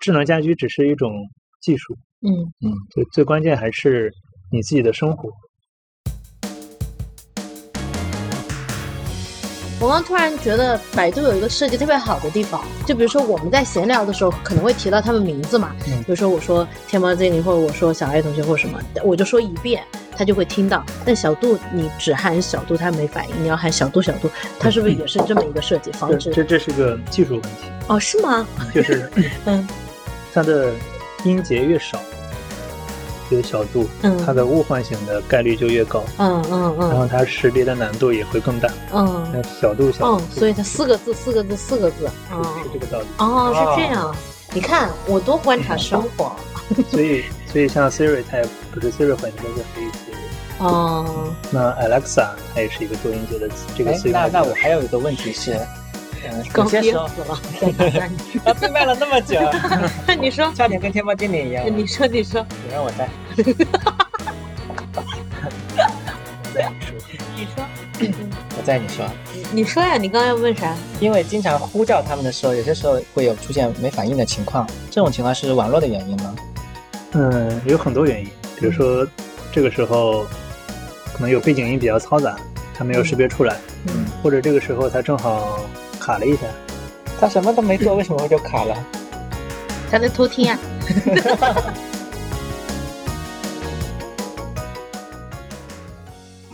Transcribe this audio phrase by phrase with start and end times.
[0.00, 1.12] 智能家居只是一种
[1.60, 1.94] 技术，
[2.26, 2.32] 嗯
[2.64, 4.10] 嗯，最最关键还是
[4.50, 5.28] 你自己的生活。
[9.78, 19.82] 我刚突然觉得百度有一个设计特别好的地方，就比如说我们在闲聊的时候可能会提到他们名字嘛，嗯比如说我说天猫精灵或者我说小爱同学或什么，我就说一遍，
[20.12, 20.84] 他就会听到。
[21.04, 26.30] 但小度你只喊小度，他没反应，你要喊小度小度，他是不是也是这么一个设计防这止？
[26.30, 28.46] 这这是个技术问题，哦，是吗？
[28.74, 29.10] 就是
[29.46, 29.66] 嗯
[30.32, 30.72] 它的
[31.24, 31.98] 音节越少，
[33.30, 34.16] 越小度，嗯。
[34.24, 36.88] 它的误唤醒的概率就越高，嗯嗯嗯。
[36.88, 38.68] 然后它识别的难度也会更大。
[38.92, 39.30] 嗯。
[39.32, 42.44] 那小度小嗯度，所以它四个字四个字四个字，哦。
[42.62, 43.06] 是这个道理。
[43.18, 44.14] 哦是这样。
[44.52, 46.34] 你看我多观察生活。
[46.88, 55.58] 所以所以像 Siri 它也不是 Siri 换成的是黑 Siri，哦，那 Alexa 它也是一个多音节的词，这个哎词，用那那我还有一个问题是，
[56.56, 58.40] 有些时候死了，再打断你。
[58.44, 59.40] 啊，并卖了那么久，
[60.20, 61.64] 你说，差点跟天猫精灵一样。
[61.66, 63.08] 你说，你说，你让我带。
[67.36, 67.64] 你说，
[68.58, 69.06] 我在你说，
[69.52, 70.74] 你说呀，你刚刚要问啥？
[71.00, 76.34] 因为经常呼叫他们的时候，有些时候会有出现没反应的情况，这种情况是网络的原因吗？
[77.12, 78.26] 嗯，有很多原因，
[78.58, 79.06] 比如说
[79.50, 80.24] 这个时候
[81.14, 82.36] 可能有背景音比较嘈杂，
[82.74, 85.60] 它没有识别出来，嗯，或者这个时候它正好
[86.00, 86.46] 卡了一下，
[87.20, 88.74] 他什么都没做， 为什么会就卡了？
[89.90, 90.58] 他在偷听啊。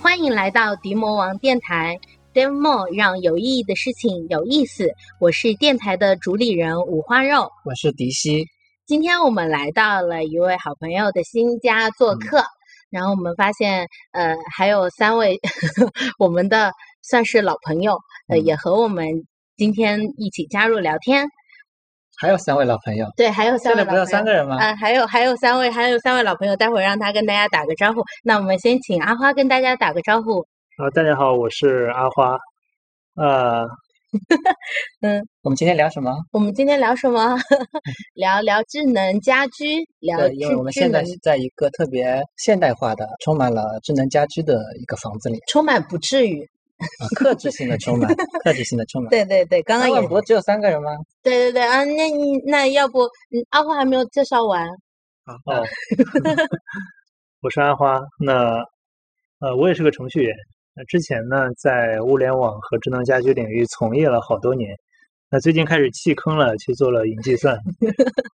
[0.02, 1.98] 欢迎来到迪魔王电台
[2.34, 4.90] ，Demo 让有意义的事情有意思。
[5.20, 7.50] 我是电台的主理人五花肉。
[7.64, 8.46] 我是迪西，
[8.86, 12.42] 今天我们来到了一位好朋友的新家做客，
[12.90, 15.38] 然后我们发现，呃，还有三位
[16.18, 16.72] 我们的
[17.02, 19.06] 算是老朋友，呃，嗯也和我们
[19.56, 21.26] 今天一起加入聊天。
[22.18, 24.56] 还有三位老朋友，对，还有三这里不是有位老朋友三个人吗？
[24.56, 28.02] 啊、还有还有三位，还有三位老朋友，待会儿让他跟大家打个招呼。
[28.22, 30.40] 那我们先请阿花跟大家打个招呼。
[30.76, 32.36] 啊，大家好，我是阿花，
[33.16, 33.66] 呃，
[35.00, 36.14] 嗯我们今天聊什么？
[36.32, 37.38] 我们今天聊什么？
[38.14, 46.46] 聊聊智能家居，聊对，因为我们现在是在一个特别现代化的、充满了智能家居的一个房子里，充满不至于。
[46.78, 48.14] 啊，克制性的 充满，
[48.44, 49.10] 克制性的充满。
[49.10, 50.90] 对对对，刚刚也那万博只有三个人吗？
[51.22, 54.66] 对对对啊，那你那要不，嗯，阿花还没有介绍完。
[54.66, 55.64] 哦，
[57.42, 58.00] 我是阿花。
[58.18, 58.62] 那
[59.40, 60.34] 呃，我也是个程序员。
[60.74, 64.76] 那之前呢，在物联网和智能家居领域从业了好多年。
[65.28, 67.56] 那最近开始弃坑了，去做了云计算。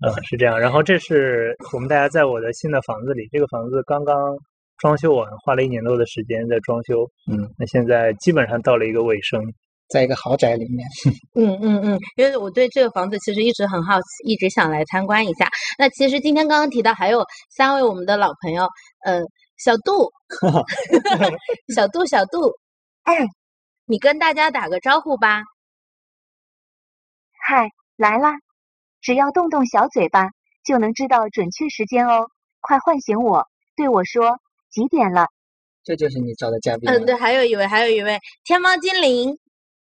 [0.01, 0.59] 呃，是这样。
[0.59, 4.35] 然后这是我们大家在我的新的房子里，这个房子刚刚
[4.81, 7.07] 装修完，花了一年多的时间在装修。
[7.31, 9.41] 嗯，那现在基本上到了一个尾声。
[9.91, 10.87] 在一个豪宅里面。
[11.35, 15.49] 嗯嗯嗯，因为我对这个房子其实一直很好奇，一直想来参观一下。
[15.77, 18.63] 那其实今天刚刚提到还有三位我们的老朋友，
[19.03, 19.19] 呃，
[19.57, 20.09] 小杜，
[21.75, 22.53] 小杜，小杜，
[23.03, 23.27] 哎，
[23.85, 25.41] 你跟大家打个招呼吧。
[27.45, 27.67] 嗨，
[27.97, 28.31] 来啦！
[29.01, 30.29] 只要动动小嘴巴，
[30.63, 32.27] 就能知道准确时间哦。
[32.61, 34.39] 快唤醒我，对我说
[34.71, 35.27] 几点了。
[35.83, 36.89] 这就是你找的嘉宾。
[36.89, 39.29] 嗯，对，还有一位，还有一位天猫精灵，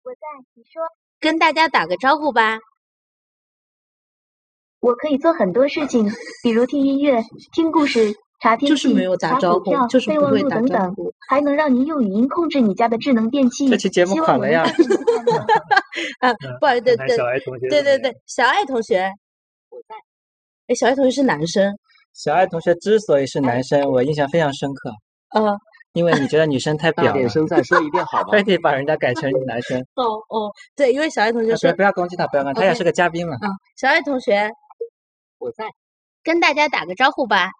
[0.04, 0.20] 我在，
[0.54, 0.82] 你说。
[1.20, 2.60] 跟大家打个招呼吧。
[4.80, 6.08] 我可以做很多事情，
[6.44, 7.24] 比如听音乐、
[7.54, 13.68] 听故事、查天气、就是没有打查招呼股票、就是备忘不会打录等等招呼，还能让您用语音控制你家的智能电器。
[13.68, 14.72] 这期节目希望我能垮了呀
[16.22, 19.12] 啊，不好意思，对对看看小爱同学对对对小爱同学，
[19.70, 19.96] 我在。
[20.68, 21.76] 哎，小爱同学是男生，
[22.18, 24.90] 小爱同学之所以是男生，我印象非常深刻，
[25.36, 25.56] 呃，
[25.94, 28.30] 因为你觉得女生太大表了点，声再说一遍好吗？
[28.32, 29.80] 非得把人家改成男生。
[29.94, 33.36] 哦哦，对，因为小爱同学说啊不要，攻击他，不要攻击他，他也是个嘉宾嘛。
[33.36, 33.48] 啊，
[33.78, 34.50] 小爱同学
[35.38, 35.66] 我在，
[36.24, 37.52] 跟大家打个招呼吧。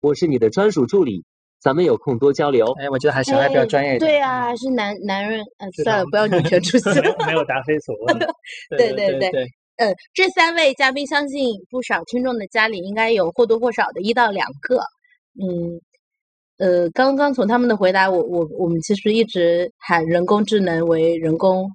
[0.00, 1.26] 我是你的专属助理，
[1.60, 2.72] 咱们有空多交流。
[2.80, 4.10] 哎，我觉得还是小爱比较专业一点。
[4.10, 6.94] 对啊，还是男男人，呃，算了，不要女权出现。
[7.04, 8.18] 没有没有答非所问。
[8.78, 14.80] 对对对对，呃，这三位嘉宾，相信不少听众的家里应该有或多或少的一到两个。
[15.38, 15.80] 嗯，
[16.58, 21.70] 呃，刚刚从他们的回答，我我我们其实一直喊人工智能为人工，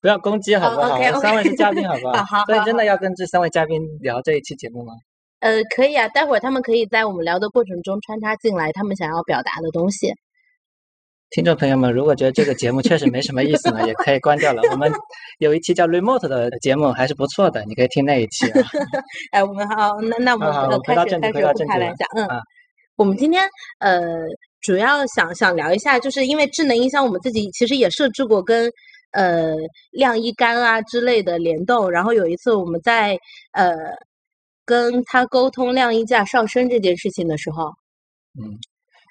[0.00, 4.92] 不要攻击好不哦好三位是嘉宾好不好 好所以真的要跟这三位嘉宾聊这一期节目吗？
[5.38, 10.12] 呃，可以啊，待会儿他们可以在我们聊的过程中穿插进来他们想要表达的东西。
[11.34, 14.60] 听众朋友们，如果觉得这个节目确实没什么意思呢，也可以关掉了。
[14.70, 14.92] 我们
[15.40, 18.60] 有一期叫 Remote 的节目还是不错的，你可以听那一期啊。
[19.32, 20.52] 哎，我们好，那那我们
[20.84, 22.38] 开始开始正题回到正题了铺开来讲，嗯啊，
[22.96, 23.42] 我们今天
[23.78, 24.02] 呃
[24.60, 28.70] 主要想想聊一下，就是因为智能音箱，我们自己其实也设置过跟
[29.12, 29.54] 呃
[29.92, 31.90] 晾衣杆啊之类的联动。
[31.90, 33.18] 然后有一次我们在
[33.52, 33.74] 呃
[34.66, 37.64] 跟他沟通晾衣架上升这件事情的时候，
[38.38, 38.52] 嗯，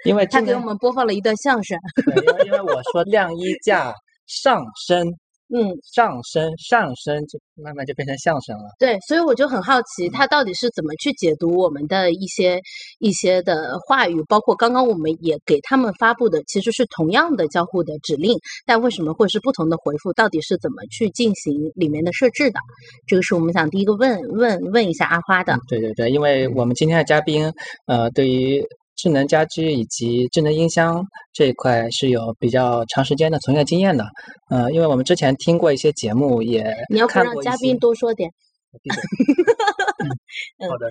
[0.05, 1.77] 因为他给我们播放了一段相声。
[2.05, 3.93] 对因为因为我说晾衣架
[4.27, 5.07] 上升，
[5.53, 8.63] 嗯，上升上升，就慢慢就变成相声了。
[8.79, 12.59] 对，所以我就很好奇，他到底是怎么去解读我们的一些
[12.99, 18.33] 一些的话语，包括刚刚我们也给他们发布的，其实是同样的交互的指令，
[18.65, 20.13] 但为什么会是不同的回复？
[20.13, 22.59] 到底是怎么去进行里面的设置的？
[23.05, 25.59] 这个是我们想第一个问问问一下阿花的。
[25.67, 27.51] 对对对，因为我们今天的嘉宾，
[27.87, 28.65] 呃，对于
[29.01, 31.03] 智能家居以及智能音箱
[31.33, 34.05] 这一块是有比较长时间的从业经验的。
[34.51, 38.29] 呃，因为我们之前听过一些节目，也你要不让嘉宾多说点？
[40.69, 40.85] 好的，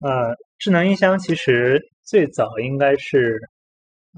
[0.00, 3.38] 呃，智能音箱其实最早应该是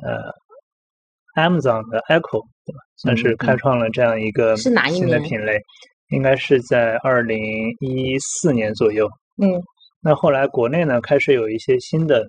[0.00, 2.78] 呃 Amazon 的 Echo 对吧？
[2.98, 5.58] 算是开创了这样一个是哪一年新的品类，
[6.10, 7.42] 应该是在二零
[7.81, 9.08] 一四年左右。
[9.42, 9.60] 嗯
[10.06, 12.26] 那后来国内呢，开始有一些新的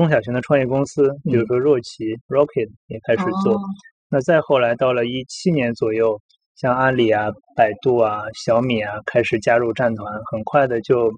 [0.00, 3.60] 中小型的创业公司，比如说若琪 Rocket 也开始做。
[4.08, 6.18] 那再后来到了一七年左右，
[6.56, 11.12] 像阿里啊、百度啊、小米啊开始加入战团，很快的就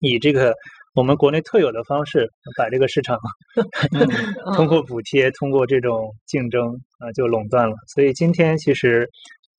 [0.00, 0.52] 以这个
[0.96, 3.16] 我们国内特有的方式，把这个市场
[3.94, 4.08] 嗯
[4.56, 6.66] 通过补贴、通过这种竞争
[6.98, 7.76] 啊、就垄断了。
[7.94, 9.08] 所以今天其实，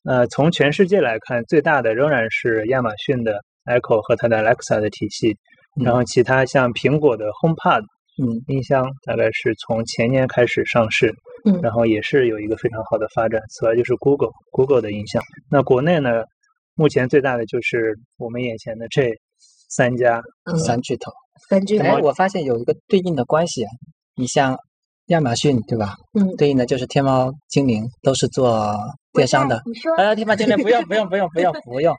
[0.03, 5.37] 呃，从全世界来看，最大的仍然是亚马逊的 Echo 和它的 Alexa 的体系，
[5.81, 7.85] 然后其他像苹果的 HomePod
[8.21, 11.13] 嗯音箱大概是从前年开始上市，
[11.43, 13.41] 嗯然后也是有一个非常好的发展。
[13.49, 15.21] 此外就是 Google Google 的音箱。
[15.49, 16.23] 那国内呢，
[16.75, 19.09] 目前最大的就是我们眼前的这
[19.69, 21.11] 三家，嗯三巨头。
[21.49, 23.69] 三句哎，我发现有一个对应的关系啊，
[24.15, 24.57] 你像
[25.07, 25.95] 亚马逊对吧？
[26.17, 28.73] 嗯对应的就是天猫精灵，都是做
[29.11, 29.61] 电商的。
[29.65, 31.93] 你说呃，天猫精灵不用不用不用不用不用。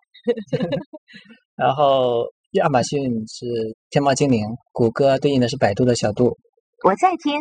[1.55, 3.47] 然后亚马逊是
[3.91, 6.37] 天猫精灵，谷歌对应的是百度的小度。
[6.85, 7.35] 我在听，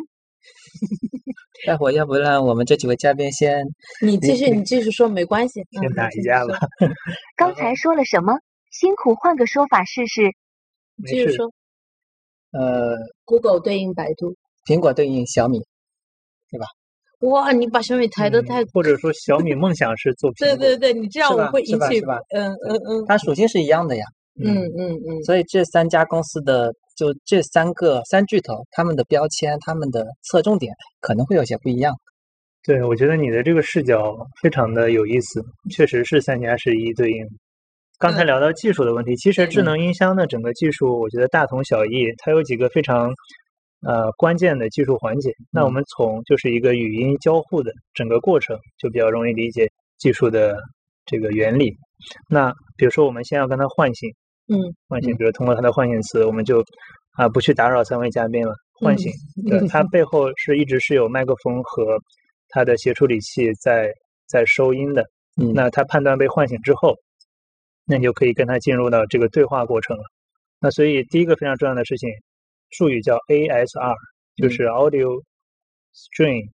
[1.65, 3.63] 待会儿要不让我们这几位嘉宾先
[4.01, 5.61] 你继续，你继续说，没关系。
[5.79, 6.57] 先打一架吧。
[7.35, 8.33] 刚才说了什么？
[8.71, 10.21] 辛苦换个说法试试。
[11.07, 11.51] 继续说。
[12.51, 14.35] 呃，Google 对应百度。
[14.65, 15.59] 苹果对应小米，
[16.49, 16.65] 对吧
[17.19, 18.63] 哇，你把小米抬得嗯太……
[18.73, 21.99] 或者说小米梦想是做苹果，对对对，你这样我会引起
[22.33, 24.03] 嗯嗯嗯它属性是一样的呀。
[24.43, 31.93] 嗯嗯嗯，所以这三家公司的就这三个三巨头，他们的标签、他们的侧重点可能会有些不一样。
[32.63, 35.41] 对，我觉得你的这个视角非常的有意思，
[35.71, 37.25] 确实是三家是一一对应。
[37.97, 43.13] 刚才嗯聊到技术的问题，其实智嗯能音箱的整个技术，我觉得大同小异，它有几个非常
[43.87, 45.31] 呃关键的技术环节。
[45.49, 50.57] 那我嗯们从就是一个语音交互的整个过程，就比较容易理解技术的
[51.05, 51.77] 这个原理。
[52.29, 54.11] 那比如说，我们先要跟它唤醒，
[54.47, 54.57] 嗯，
[54.87, 56.63] 唤醒，嗯比如通过它的唤醒词，我们就
[57.13, 59.11] 啊不去打扰三位嘉宾了，唤嗯醒。
[59.49, 61.99] 对，它背后是一直是有麦克风和
[62.49, 63.91] 它的协处理器在
[64.27, 65.03] 在收音的。
[65.37, 66.95] 嗯那它判断被唤醒之后，
[67.85, 70.03] 那你就可以跟它进入到这个对话过程了。
[70.59, 72.09] 那所以第一个非常重要的事情，
[72.71, 73.95] 术语叫 ASR，
[74.37, 75.21] 就嗯是 Audio
[75.93, 76.49] String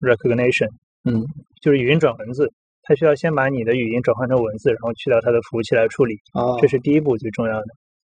[0.00, 0.70] Recognition，
[1.04, 1.26] 嗯
[1.60, 2.50] 就是语音转文字。
[2.90, 6.16] 它需要先把你的语音转换成文字，然后去到它的服务器来处理。
[6.34, 7.66] 哦这是第一步最重要的。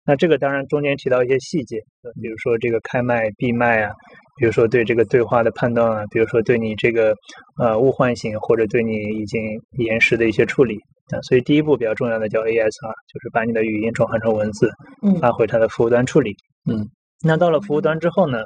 [0.05, 3.91] 那这个当然中间提到一些细节，呃比如说这个开麦、闭麦啊，
[4.39, 7.15] 比如说对这个对话的判断啊，比如说对你这个
[7.59, 9.43] 呃误唤醒或者对你已经
[9.79, 10.77] 延时的一些处理
[11.11, 11.17] 啊。
[11.23, 14.71] 所以第一步比较重要的叫 ASR，就是把你的语音转换成文字，
[15.03, 16.35] 嗯发回它的服务端处理。
[16.71, 16.87] 嗯，
[17.25, 18.41] 那到了服务端之后呢，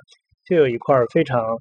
[0.47, 1.59] 就有一块儿非常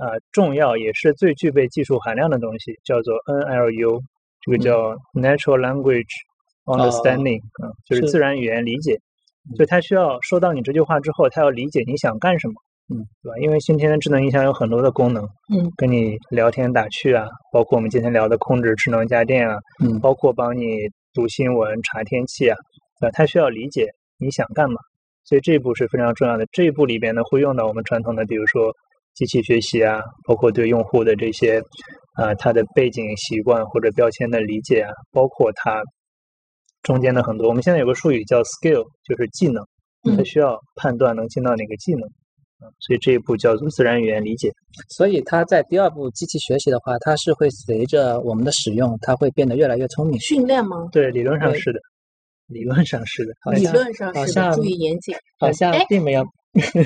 [0.00, 4.00] 呃重要，也是最具备技术含量的东西，叫做 NLU，
[4.42, 6.12] 这个叫 Natural Language
[6.64, 8.96] Understanding，啊、就是是自然语言理解。
[9.56, 12.54] 所以它需要收到你这句话之后，它要理解你想干什么，
[12.94, 13.38] 嗯，对吧？
[13.40, 20.80] 因为今天的智能音箱有很多的功能，嗯，跟你聊天打趣啊，包括我们今天聊的控制智能家电啊，嗯包括帮你
[21.14, 22.56] 读新闻、查天气啊，
[23.00, 23.10] 对吧？
[23.14, 23.86] 它需要理解
[24.18, 24.78] 你想干嘛，
[25.24, 26.44] 所以这一步是非常重要的。
[26.52, 28.74] 这一步里边呢，会用到我们传统的，比如说
[29.18, 31.60] 机器学习啊，包括对用户的这些
[32.14, 35.82] 啊、它的背景习惯或者标签的理解啊，包括它
[36.82, 37.48] 中间的很多。
[37.48, 39.60] 我们现在有个术语叫 skill，就是技能，
[40.04, 42.02] 它嗯需要判断能进到哪个技能。
[42.08, 42.14] 嗯
[42.80, 44.50] 所以这一步叫做自然语言理解。
[44.96, 50.18] 所以它在第二步机器学习的话，它是会随着我们的使用，它会变得越来越聪明。
[50.20, 50.88] 训练吗？
[50.90, 51.78] 对，理论上是的，
[52.48, 53.32] 理论上是的。
[53.42, 55.14] 好像理论上是的，好像注意严谨。
[55.38, 56.24] 好像哎并没有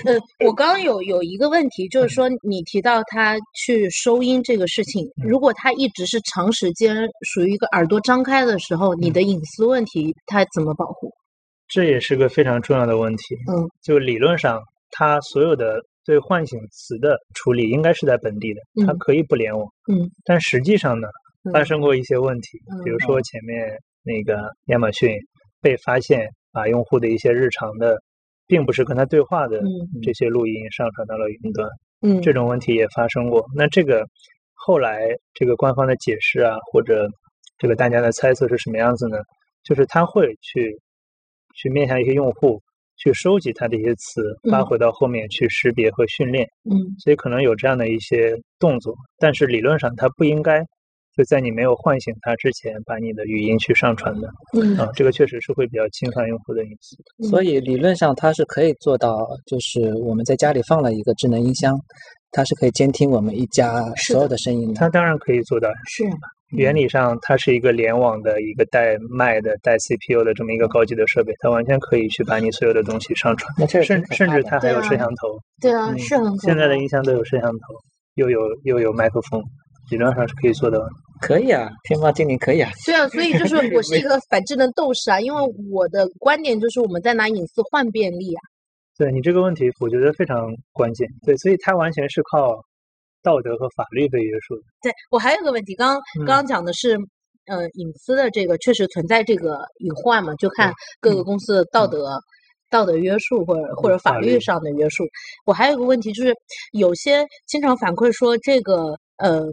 [0.05, 11.13] 呃，我刚刚有有一个问题，就是说你提到他去收音这个事情，如果他一直是长时间属于一个耳朵张开的时候，你的隐私问题他怎么保护？
[11.69, 13.35] 这也是个非常重要的问题。
[13.51, 14.61] 嗯，就理论上，
[14.91, 18.99] 他所有的对唤醒词的处理应该是在本地的，它嗯。
[18.99, 19.67] 可以不联网。
[19.91, 21.09] 嗯，但实际上呢，
[21.45, 25.11] 嗯发生过一些问题，比如说前面那个亚马逊
[25.63, 27.99] 被发现把用户的一些日常的，
[28.53, 31.67] 并不是跟他对话的嗯这些录音上传到了云端，
[32.03, 33.43] 嗯，这种问题也发生过。
[33.57, 34.07] 那这个
[34.53, 37.09] 后来这个官方的解释啊，或者
[37.57, 39.17] 这个大家的猜测是什么样子呢？
[39.65, 40.79] 就是他会去
[41.55, 42.61] 去面向一些用户
[42.99, 44.67] 去收集他的一些词，发嗯。
[44.67, 46.77] 回到后面去识别和训练，嗯。
[46.99, 50.63] 所以可能有这样的一些动作，但是理论上他不应该
[51.17, 54.29] 就在你没有唤醒它之前把你的语音去上传的
[54.59, 57.29] 嗯啊，这个确实是会比较侵犯用户的隐私。
[57.29, 61.79] 所以理论上它是可以做到，就是我们在家里放了一个智能音箱，
[62.31, 64.75] 它是可以监听我们一家所有的声音的。
[64.75, 66.05] 它当然可以做到，是
[66.57, 75.39] 原理上它是一个联网的一个带麦的、带 CPU 的这么一个高级的设备，它完全可以去把你所有的东西上传，甚甚至它还有摄像头。
[75.61, 77.59] 对啊，嗯是很可现在的音箱都有摄像头，
[78.15, 79.43] 又有又有麦克风，
[79.91, 80.89] 理论上是可以做到的。
[81.21, 82.69] 可以啊，天猫精灵可以啊。
[82.85, 88.41] 对啊，所以就是我是一个 反智能斗士啊，因为我的观点就是我们在拿隐私换便利啊。
[88.99, 91.09] 对你这个问题，我觉得非常关键。
[91.25, 92.61] 对，所以它完全是靠
[93.23, 94.63] 道德和法律被约束的。
[94.83, 96.99] 对我还有个问题，刚刚嗯刚刚讲的是，
[97.47, 102.19] 呃，隐私的这个确实存在这个隐患嘛，就看各个公司的道德、
[102.69, 105.05] 道德约束或者或者法律上的约束。
[105.47, 106.35] 我还有个问题就是，
[106.73, 109.45] 有些经常反馈说这个呃。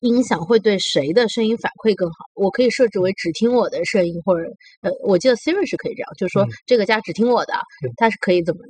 [0.00, 2.24] 音响会对谁的声音反馈更好？
[2.34, 4.46] 我可以设置为只听我的声音，或者
[4.82, 8.60] 呃，我记得 Siri 是可以这样，就是说嗯这个家只听我的对，它是可以怎么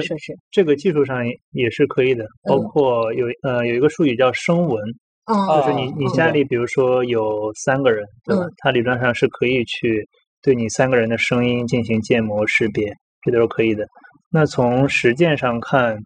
[0.00, 0.32] 设置？
[0.50, 4.80] 这个技术上也也是可以的，包嗯括有呃有一个术语叫声纹，
[5.26, 8.52] 哦就是你你嗯家里比如说有三个人，对吧嗯？
[8.58, 10.08] 它理论上是可以去
[10.42, 12.86] 对你三个人的声音进行建模识别，
[13.22, 13.86] 这都是可以的。
[14.30, 15.96] 那从实践上看，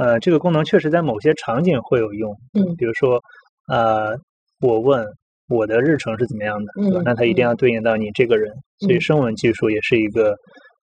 [0.00, 3.20] 呃，这个功能确实在某些场景会有用，嗯比如说
[3.68, 4.16] 呃，
[4.60, 5.04] 我问
[5.48, 7.02] 我的日程是怎么样的，对吧嗯？
[7.04, 10.34] 那它一定要对应到你这个人，所以嗯声纹技术也是一个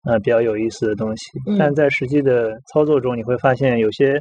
[0.04, 1.22] 呃比较有意思的东西。
[1.58, 4.20] 但嗯在实际的操作中，你会发现有些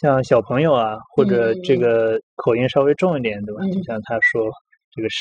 [0.00, 3.62] 像小朋友啊，或者这嗯个口音稍微重一点，对吧？
[3.72, 4.48] 就嗯像他说
[4.94, 5.16] 这个是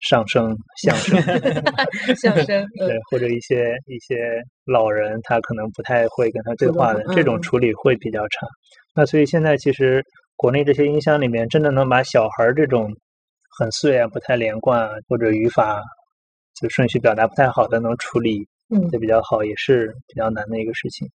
[0.00, 1.20] 上升相声，
[2.16, 4.16] 相声， 嗯对，或者一些一些
[4.66, 8.46] 老人，他可能不太会跟他对话的，这种嗯处理会比较差。
[8.94, 10.02] 那所以现在其实
[10.42, 12.92] 国内这些音箱里面，真的能把小孩儿这种
[13.60, 15.80] 很碎啊、不太连贯啊，或者语法
[16.60, 18.44] 就顺序表达不太好的，能处理
[18.74, 18.90] 嗯。
[18.90, 21.08] 的比较好，也是比较难的一个事情。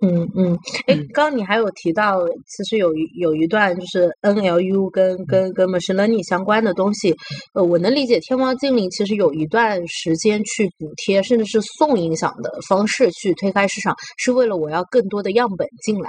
[0.00, 5.26] 嗯嗯，哎嗯，刚刚你还有提到，其实有一有一段就是 NLU 跟嗯。
[5.26, 7.14] 跟跟 machine learning 相关的东西，
[7.52, 16.08] 呃，我能理解天猫精灵其实有一段时间去补贴，甚至是送音响的方式去推开市场，是为了我要更多的样本进来，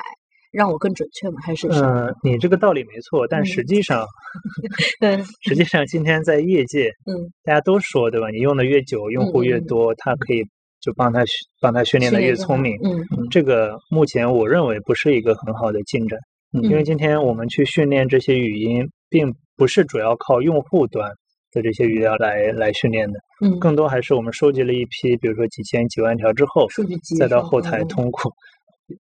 [0.54, 1.42] 让我更准确吗？
[1.44, 1.68] 还是？
[1.68, 4.06] 嗯，你这个道理没错，但嗯实际上，
[5.02, 8.30] 嗯实际上今天在业界，嗯，大家都说，对吧？
[8.30, 10.44] 你用的越久，用户越多，它可以
[10.80, 12.78] 就帮他训帮他训练的越聪明。
[12.84, 16.20] 嗯这个目前我认为不是一个很好的进展，
[16.54, 21.10] 嗯因为今天我们去训练这些语音，并不是主要靠用户端
[21.52, 28.32] 的这些语料来来训练的，嗯，更多还是我们收集了一批，比如说几千几万条之后，数据集再到后台嗯通过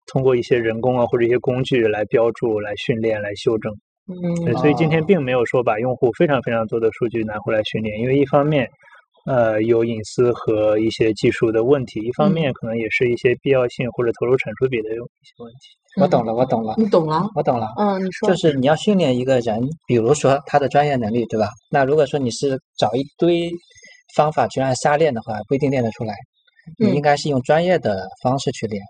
[0.06, 3.72] 通过一些人工啊或者一些工具来标注、来训练、来修正。
[4.10, 8.66] 嗯所以今天哦并没有说把用户非常非常多的数据拿回来训练，因为一方面，
[9.26, 14.98] 呃，有隐私和一些技术的问题；一方嗯面可能也是一些必要性或者投入产出比的一些
[15.44, 16.00] 问题。
[16.00, 17.28] 我懂了，我懂了，你懂了？
[17.34, 17.68] 我懂了。
[17.76, 21.48] 嗯，你说就是你要训练一个人，比如说他的专业能力，对吧？
[21.70, 23.50] 那如果说你是找一堆
[24.16, 26.14] 方法去让他瞎练的话，不一定练得出来。
[26.78, 28.82] 你嗯应该是用专业的方式去练，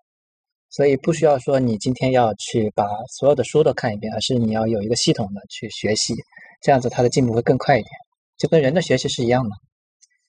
[0.70, 2.84] 所以不需要说你今天要去把
[3.18, 6.14] 所有的书都看一遍，而是你要有一个系统的去学习，
[6.62, 7.90] 这样子他的进步会更快一点，
[8.36, 9.50] 就跟人的学习是一样的。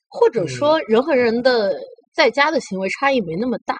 [0.08, 1.76] 或者嗯说人和人的
[2.14, 3.76] 在家的行为差异没那么大。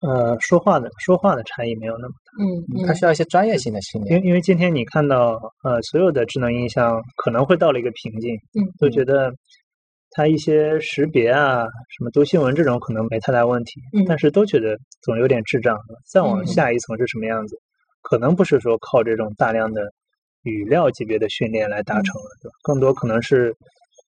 [0.00, 4.16] 呃，说话的说话的差异没有那么大，嗯嗯它需要一些专业性的训练。
[4.16, 9.32] 因为因为今天你看到呃所有的智能音箱可能会到了一个瓶颈，嗯，都觉得
[10.14, 15.78] 它一些识别啊，什么读新闻这种可能没太大问题，嗯但是都觉得总有点智障。
[16.06, 17.56] 再往嗯下一层是什么样子？
[18.02, 19.82] 可能不是说靠这种大量的
[20.42, 22.54] 语料级别的训练来达成了，对吧？
[22.62, 23.54] 更多可能是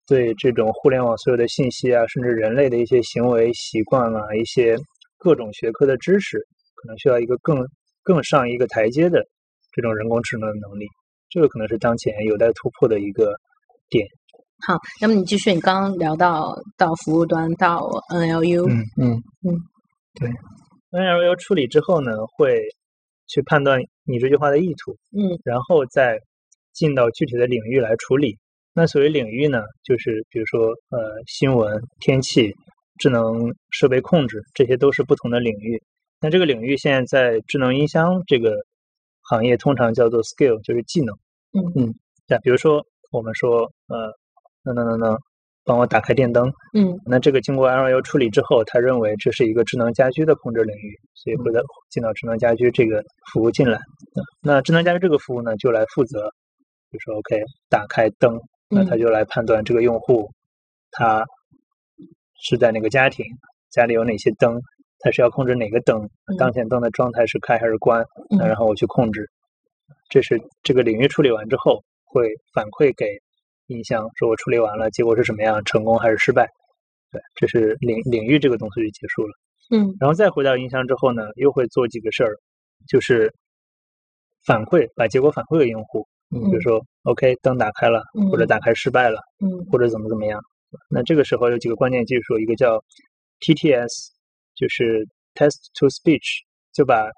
[0.06, 4.76] 对这种互联网所有的信息啊，甚至人类的一些行为习惯啊，一些
[5.18, 6.38] 各种学科的知识，
[6.74, 7.64] 可能需要一个更
[8.02, 9.22] 更上一个台阶的
[9.72, 10.86] 这种人工智能的能力，
[11.28, 13.36] 这个可能是当前有待突破的一个
[13.88, 14.04] 点。
[14.66, 19.58] 好，那么你继续，你刚刚聊到到服务端到 NLU，嗯嗯嗯，
[20.14, 20.30] 对
[20.92, 22.60] NLU 处理之后呢，会
[23.26, 26.20] 去判断你这句话的意图，嗯然后再
[26.72, 28.38] 进到具体的领域来处理。
[28.72, 32.54] 那所谓领域呢，就是比如说呃新闻、天气、
[32.98, 35.82] 智能设备控制，这些都是不同的领域。
[36.20, 38.54] 那这个领域现在在智能音箱这个
[39.22, 41.14] 行业通常叫做 skill，就是技能。
[41.52, 41.94] 嗯嗯，
[42.28, 44.10] 对，比如说我们说呃，
[44.64, 45.18] 能能能能
[45.64, 53.78] 帮我打开电灯，嗯那这个经过 LU 处理之后，他认为这是一个智能家居的控制领域，所以会在进到智能家居这个服务进来。
[53.78, 56.30] 嗯那智能家居这个服务呢，就来负责，
[56.90, 60.30] 比如说 OK 打开灯，那他就来判断这个用户
[60.90, 61.24] 他
[62.42, 63.24] 是在哪个家庭，
[63.70, 64.60] 家里有哪些灯，
[64.98, 69.28] 他是要控制哪个灯，嗯当前灯的状态是开还是关，那嗯然后我去控制。
[70.08, 73.06] 这是这个领域处理完之后，会反馈给
[73.72, 76.46] 音箱，说我处理完了，结果是什么样，成功还是失败。
[77.10, 79.32] 对，这是领领域这个东西就结束了。
[79.70, 82.36] 嗯然后再回到音箱之后呢，又会做几个事儿，
[82.88, 83.32] 就是
[84.44, 90.40] 反馈，把结果反馈给用户，嗯比如说 OK 灯打开了，或者嗯打开失败了，嗯或者怎么怎么样。
[90.88, 92.82] 那这个时候有几个关键技术，一个叫
[93.40, 94.08] TTS，
[94.54, 96.40] 就是 Test to Speech，
[96.72, 97.10] 就把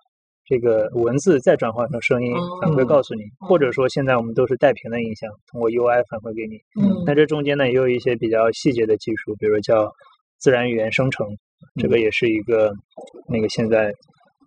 [0.47, 6.57] 这个文字再转化成声音反馈哦告诉你，或者说现在我们都是带屏的音箱，通过 UI 反馈给你。
[6.81, 9.91] 嗯那这中间呢，也有一些比较细节的技术，比如叫
[10.39, 11.27] 自然语言生成，
[11.81, 12.73] 这个也是一个
[13.29, 13.93] 那个现在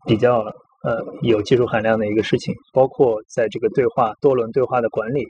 [0.08, 0.40] 比较
[0.84, 5.26] 呃有技术含量的一个事情，包括在这个对话多轮对话的管理。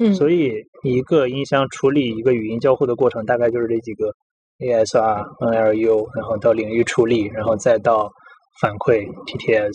[0.00, 4.12] 嗯，所以一个音箱处理一个语音交互的过程，大概就是这几个
[4.58, 8.10] ASR、NLU，然后到领域处理，然后再到
[8.60, 9.74] 反馈 TTS。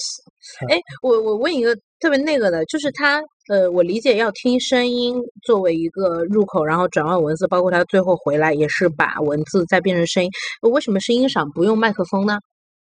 [0.69, 10.29] 哎，我我问一个特别那个的，就是它呃，我理解要听声音作为一个入口，然后转换文字，包括它最后回来也是把文字再变成声音。
[10.61, 12.39] 呃为什么是音上不用麦克风呢？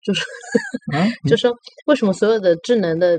[0.05, 0.23] 就是
[0.93, 1.51] 嗯 就说
[1.87, 3.19] 为什么所有的智能的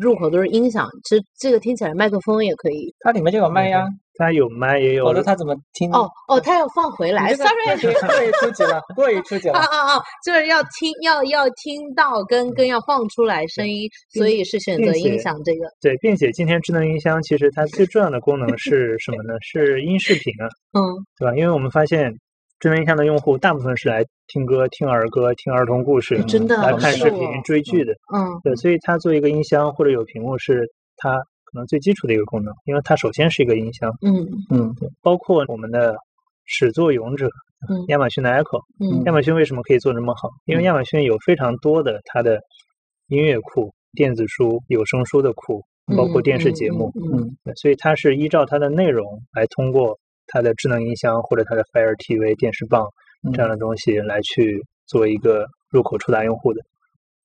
[0.00, 0.88] 入口都是音响？
[1.04, 2.94] 其实这个听起来麦克风也可以。
[3.00, 5.90] 它里面就有麦呀，它有麦也有否则它怎么听？
[5.92, 7.76] 哦哦，它要放回来，sorry。
[7.76, 9.64] 过于初级了，过于初级了啊。
[9.70, 10.02] 啊啊！
[10.24, 15.66] 就是要听，要要听到跟跟要放出来声音，所以是选择音响这个。
[15.80, 19.34] 对，并且今天智能音箱其实它最重要的功能是什么呢？
[19.42, 20.80] 是音视频啊，嗯
[21.18, 21.36] 对吧？
[21.36, 22.12] 因为我们发现
[22.64, 27.92] 智能音箱的用户大部分是来听歌、听儿歌、听儿童故事，真的来看视频哦、追剧的。
[28.10, 28.40] 嗯。
[28.42, 34.26] 对，所以它作为一个音箱或者有屏幕，是它可能最基础的一个功能，因为它首先是一个音箱，嗯。
[34.48, 35.94] 嗯包括我们的
[36.46, 37.28] 始作俑者，
[37.68, 37.84] 嗯。
[37.88, 39.04] 亚马逊的 Echo，嗯。
[39.04, 40.30] 亚马逊为什么可以做这么好？
[40.46, 42.40] 因为亚马逊有非常多的它的
[43.08, 45.62] 音乐库、电子书、有声书的库，
[45.94, 49.98] 包括电视节目，嗯所以它是依照它的内容来通过
[50.34, 52.84] 它的智能音箱或者它的 Fire TV 电视棒
[53.32, 56.60] 这样的东西来去做一个入口触达用户的。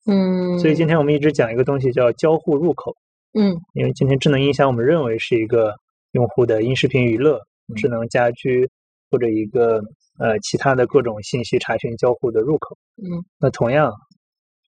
[0.06, 2.94] 嗯，所以今天我们一直讲一个东西叫交互入口，
[3.34, 5.74] 嗯因为今天智能音箱我们认为是一个
[6.12, 7.40] 用户的音视频娱乐、
[7.74, 8.70] 智能家居
[9.10, 9.82] 或者一个
[10.18, 12.78] 呃其他的各种信息查询交互的入口。
[13.02, 13.90] 嗯那同样，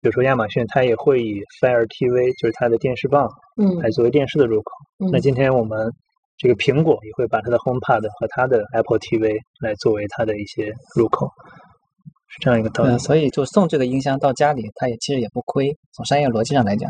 [0.01, 3.29] 比如说亚马逊，它也会以 Fire TV 就是它的电视棒
[3.61, 4.71] 嗯来作为电视的入口。
[5.01, 5.93] 嗯那今天我们
[6.39, 11.27] 这个苹果也会把它的 HomePod 和它的 Apple TV 来作为它的一些入口，
[12.29, 12.93] 是这样一个道理。
[12.93, 15.77] 嗯，所以就送这个音箱到家里，它也其实也不亏。
[15.95, 16.89] 从商业逻辑上来讲，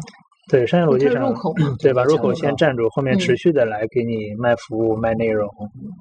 [0.51, 5.49] 对，商业逻辑是上，入口对，把入口先占住，后面嗯持续的来给你卖服务、卖内容、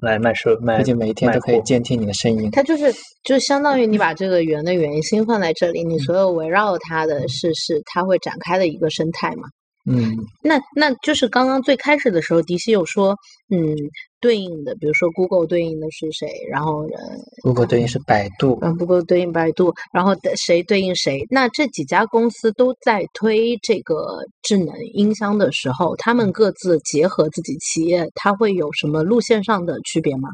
[0.02, 2.50] 来卖设、卖，而且每一天都可以监听你的声音。
[2.50, 2.92] 它就是
[3.24, 9.48] 就相当于你把这个圆的圆心放在这里，你所有围绕它的是是它会展开的一个生态嘛。
[9.84, 13.16] 嗯那那就是刚刚最开始的时候，迪西有说，
[13.48, 13.74] 嗯，
[14.20, 16.98] 对应的，比如说 Google 对应的是谁，然后呃
[17.42, 21.24] ，，Google 对应是百度，嗯，Google 对应百度，然后的谁对应谁？
[21.30, 30.28] 那这几家公司都在推这个智能音箱的时候，他们各自结合自己企业，它会有什么路线上的区别吗？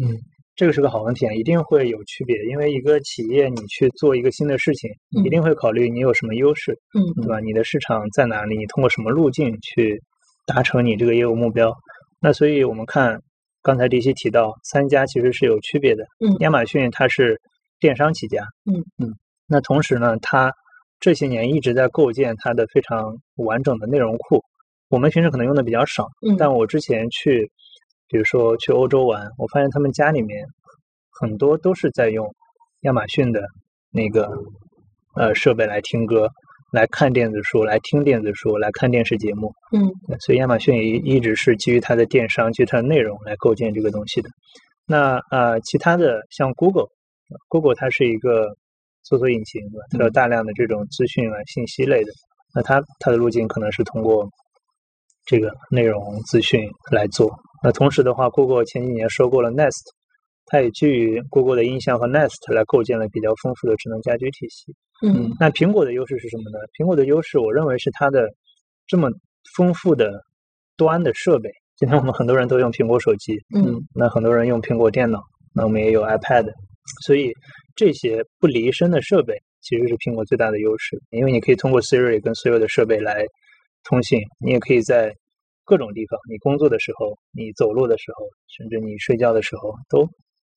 [0.00, 0.16] 嗯，
[0.60, 7.40] 这个是个好问题啊，一定会有区别，因为一个企业你去做一个新的事情，嗯一定会考虑你有什么优势，嗯对吧？
[7.40, 8.58] 你的市场在哪里？
[8.58, 10.02] 你通过什么路径去
[10.44, 11.74] 达成你这个业务目标？
[12.20, 13.18] 那所以我们看
[13.62, 16.04] 刚才迪西提到三家其实是有区别的。
[16.22, 17.40] 嗯亚马逊它是
[17.78, 19.14] 电商起家，嗯嗯，
[19.48, 20.52] 那同时呢，它
[21.00, 24.44] 这些年一直在构建它的非常完整的内容库。
[24.90, 27.50] 我们平时可能用的比较少，嗯但我之前去，
[28.10, 30.44] 比如说去欧洲玩，我发现他们家里面
[31.20, 32.34] 很多都是在用
[32.80, 33.40] 亚马逊的
[33.92, 34.28] 那个
[35.14, 36.28] 呃设备来听歌，
[36.72, 39.52] 来看电子书、来听电子书、来看电视节目。
[39.72, 44.28] 嗯所以亚马逊也一直是基于它的电商、基于它的内容来构建这个东西的。
[44.86, 48.56] 那呃，其他的像 Google，Google 它是一个
[49.04, 49.62] 搜索引擎？
[49.92, 52.10] 它有大量的这种资讯啊、信息类的。
[52.52, 54.28] 那它它的路径可能是通过
[55.26, 57.30] 这个内容资讯来做。
[57.62, 59.82] 那同时的话，Google 前几年收购了 Nest，
[60.46, 64.74] 它也基于 Google 的音箱和 Nest 来构建了比较丰富的智能家居体系。
[65.02, 66.58] 嗯那苹果的优势是什么呢？
[66.78, 68.28] 苹果的优势，我认为是它的
[68.86, 69.10] 这么
[69.56, 70.22] 丰富的
[70.76, 71.50] 端的设备。
[71.76, 75.18] 今天我们很多人都用苹果手机，嗯那很多人用苹果电脑，
[75.54, 76.46] 那我们也有 iPad，
[77.06, 77.32] 所以
[77.74, 83.24] 这些不离身的设备其实是苹果最大的优势，因为你可以通过 Siri 跟所有的设备来
[83.84, 85.14] 通信，你也可以在
[85.70, 90.04] 各种地方，你工作的时候，你走路的时候，甚至你睡觉的时候，都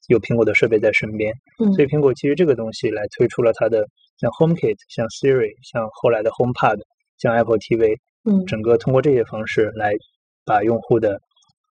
[0.08, 1.32] 有苹果的设备在身边。
[1.64, 3.86] 嗯所以苹果基于这个东西来推出了它的
[4.18, 6.80] 像 HomeKit、像 Siri、像后来的 HomePod、
[7.20, 7.96] 像 Apple TV，
[8.26, 9.94] 嗯整个通过这些方式来
[10.46, 11.20] 把用户的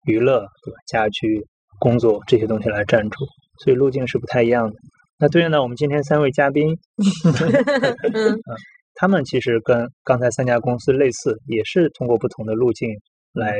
[0.05, 0.45] 娱乐、
[0.85, 1.43] 家居、
[1.79, 3.25] 工作这些东西来占住，
[3.63, 4.75] 所以路径是不太一样的。
[5.17, 6.77] 那对应呢，我们今天三位嘉宾，
[8.13, 8.37] 嗯
[8.93, 12.89] 他们其实跟刚才三家公司类似，也是通过不同的路径
[13.33, 13.59] 来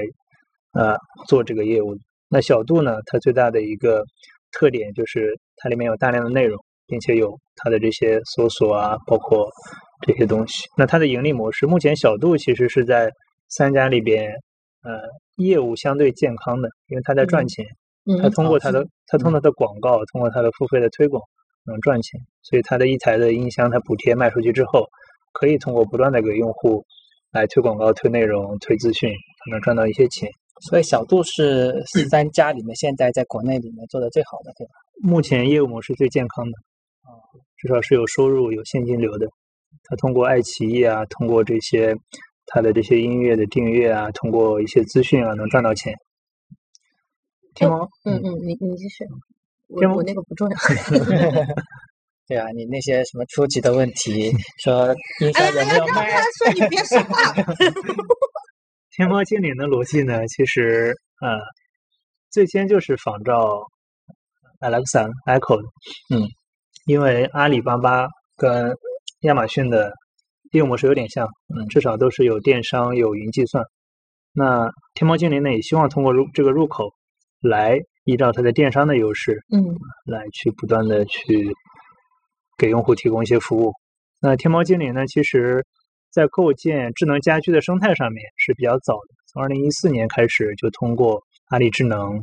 [0.73, 0.95] 呃
[1.27, 1.95] 做这个业务。
[2.29, 4.03] 那小度呢，它最大的一个
[4.51, 6.57] 特点就是它里面有大量的内容，
[6.87, 9.49] 并且有它的这些搜索啊，包括
[10.05, 10.53] 这些东西。
[10.77, 13.11] 那它的盈利模式，目前小度其实是在
[13.49, 14.31] 三家里边
[14.83, 14.99] 呃
[15.37, 17.65] 业务相对健康的，因为它在赚钱。
[18.21, 21.21] 它嗯通过它的它通过它的广告，通过它的付费的推广
[21.65, 24.87] 能赚钱，所以它的一台的音箱，它补贴卖出去之后，
[25.33, 26.83] 可以通过不断的给用户
[27.31, 30.29] 来推广告、推内容、推资讯，才能赚到一些钱。
[30.69, 34.71] 所以小度是三家里面现在在国内里面做的最好的，对吧？
[35.01, 36.51] 目前业务模式最健康的，
[37.01, 37.09] 啊，
[37.57, 39.27] 至少是有收入、有现金流的。
[39.83, 41.95] 它通过爱奇艺啊，通过这些
[42.45, 45.95] 它的这些音乐的订阅啊，通过一些资讯啊，能赚到钱。
[47.55, 49.03] 天猫，嗯嗯，你你继续，
[49.67, 50.55] 我天猫我那个不重要。
[52.31, 54.31] 对啊，你那些什么初级的问题，
[54.63, 56.21] 说音哎呀，箱有没有让他？
[56.37, 57.33] 说，你别说话。
[58.95, 61.37] 天猫精灵的逻辑呢，其实呃，
[62.29, 63.61] 最先就是仿照
[64.61, 65.67] Alexa、Echo 的，
[66.15, 66.23] 嗯，
[66.85, 68.73] 因为阿里巴巴跟
[69.23, 69.91] 亚马逊的
[70.53, 73.61] 业务模式有点像，嗯，至少都是有电商、有云计算。
[74.31, 76.93] 那天猫精灵呢，也希望通过入这个入口
[77.41, 81.53] 来依照它的电商的优势，嗯来去不断的去
[82.57, 83.73] 给用户提供一些服务。
[84.21, 85.65] 那天猫精灵呢，其实
[86.11, 92.17] 在构建智能家居的生态上面是比较早的，从二零一四年开始就通过阿里智能，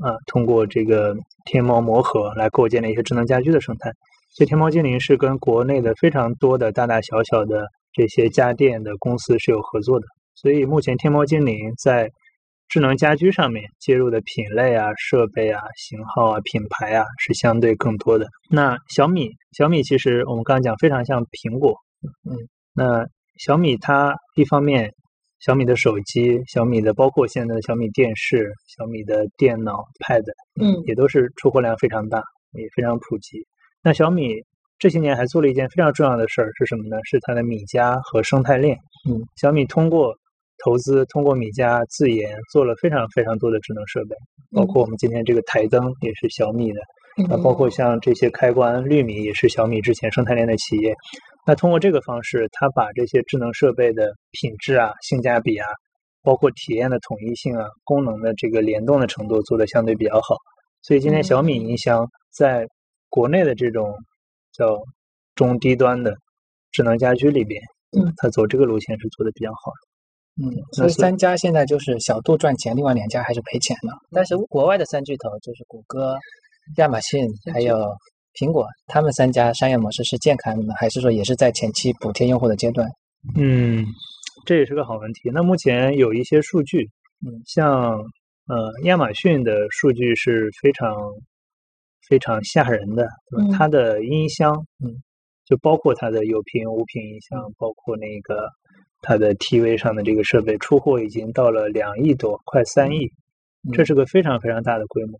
[0.00, 3.92] 啊、通过这个天猫魔盒来构建了一些智能家居的生态。
[4.34, 10.06] 所以天猫精灵是跟国内的非常多的大大小小的这些家电的公司是有合作的。
[10.34, 12.10] 所以目前天猫精灵在
[12.68, 18.26] 智能家居上面接入的品类啊、设备啊、型号啊、品牌啊是相对更多的。
[18.50, 21.76] 那小米，小米其实我们刚刚讲非常像苹果，
[22.28, 22.36] 嗯，
[22.74, 23.06] 那
[23.38, 24.92] 小米它一方面，
[25.38, 30.24] 小米的手机、小米的包括现在的小米电视、小米的电脑、Pad，
[30.60, 33.46] 嗯也都是出货量非常大，也非常普及。
[33.82, 34.34] 那小米
[34.78, 36.96] 这些年还做了一件非常重要的事儿是什么呢？
[37.04, 38.76] 是它的米家和生态链。
[39.08, 40.12] 嗯，小米通过
[40.64, 44.16] 投资，通过米家自研做了非常非常多的智能设备，
[44.52, 46.80] 包括我们今天这个台灯也是小米的，
[47.28, 50.94] 那嗯包括像这些开关，绿米也是小米之前生态链的企业。
[51.46, 55.66] 那通过这个方式，它把这些智能设备的品质啊、性价比啊，
[56.22, 60.36] 包括体验的统一性啊、功能的这个联动的程度做得相对比较好。
[60.82, 62.66] 所以今天小米音箱在
[63.08, 63.94] 国内的这种
[64.52, 64.76] 叫
[65.34, 66.14] 中低端的
[66.72, 67.62] 智能家居里边，
[67.96, 69.95] 嗯，它走这个路线是做的比较好的。
[70.38, 73.88] 嗯，所以三家现在就是小度赚钱，另外两家还是赔钱的。
[74.10, 76.16] 但是国外的三巨头就是谷歌、
[76.76, 77.74] 亚马逊还有
[78.34, 82.86] 苹果，他们三家商业模式是健康的，还是说也是在前期补贴用户的阶段？
[83.34, 83.86] 嗯，
[84.44, 85.30] 这也是个好问题。
[85.32, 86.90] 那目前有一些数据，
[87.26, 87.92] 嗯，像
[88.46, 90.94] 呃亚马逊的数据是非常
[92.10, 93.48] 非常吓人的，对吧？
[93.48, 95.02] 嗯它的音箱，嗯，
[95.46, 98.48] 就包括它的有屏、无屏音箱，包括那个
[99.08, 103.08] 它的 TV 上的这个设备，出货已经到了两亿多，快三亿，
[103.72, 105.16] 这是个非常非常大的规模。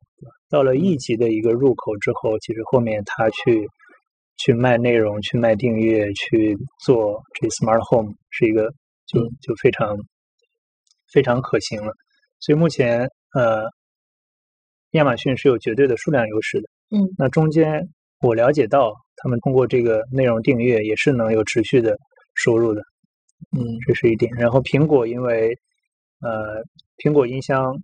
[0.51, 3.69] 到了亿级的一个入口之后，其实后面它去
[4.39, 8.73] 去卖内容、去卖订阅、去做这 smart home 是一个
[9.07, 9.97] 就嗯就非常
[11.13, 11.93] 非常可行了。
[12.41, 13.67] 所以目前呃，
[14.91, 16.69] 亚马逊是有绝对的数量优势的。
[16.91, 17.89] 嗯，那中间
[18.21, 21.97] 我了解到，他们通过这个内容订阅也是能有持续的
[22.35, 22.83] 收入的，
[23.57, 24.33] 嗯这是一点。
[24.35, 25.57] 然后苹果因为
[26.21, 26.63] 呃
[26.99, 27.75] 苹果音箱，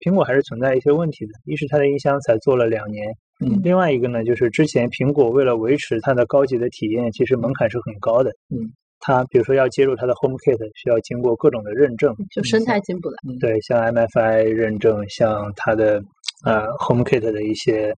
[0.00, 3.06] 苹果还是存在一些问题的，一是它的音箱才做了两年，
[3.44, 3.60] 嗯。
[3.62, 13.16] 另外一个呢就是之前苹果为了维持它的高级的体验，其实门槛是很高的，嗯，它比如说要接入它的 HomeKit 需要经过各种的认证，就生态进步了。
[13.40, 16.02] 对，像 MFI 认证，像它的
[16.44, 17.94] 呃 HomeKit 的一些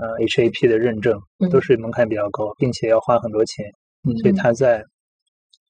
[0.00, 1.18] 呃 HAP 的认证，
[1.50, 3.64] 都嗯是门槛比较高，并且要花很多钱，
[4.08, 4.16] 嗯。
[4.18, 4.84] 所以它在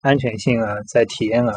[0.01, 1.55] 安全性啊，在体验啊，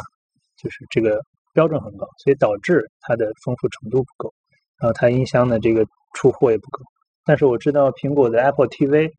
[0.58, 1.22] 就是这个
[1.54, 4.34] 标准很高，所以导致它的丰富程度不够，
[4.80, 6.84] 然后它音箱的这个出货也不够。
[7.26, 9.10] 但是我知道苹果的 Apple TV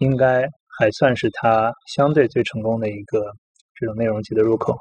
[0.00, 3.32] 应该还算是它相对最成功的一个
[3.74, 4.76] 这种内容级的入口。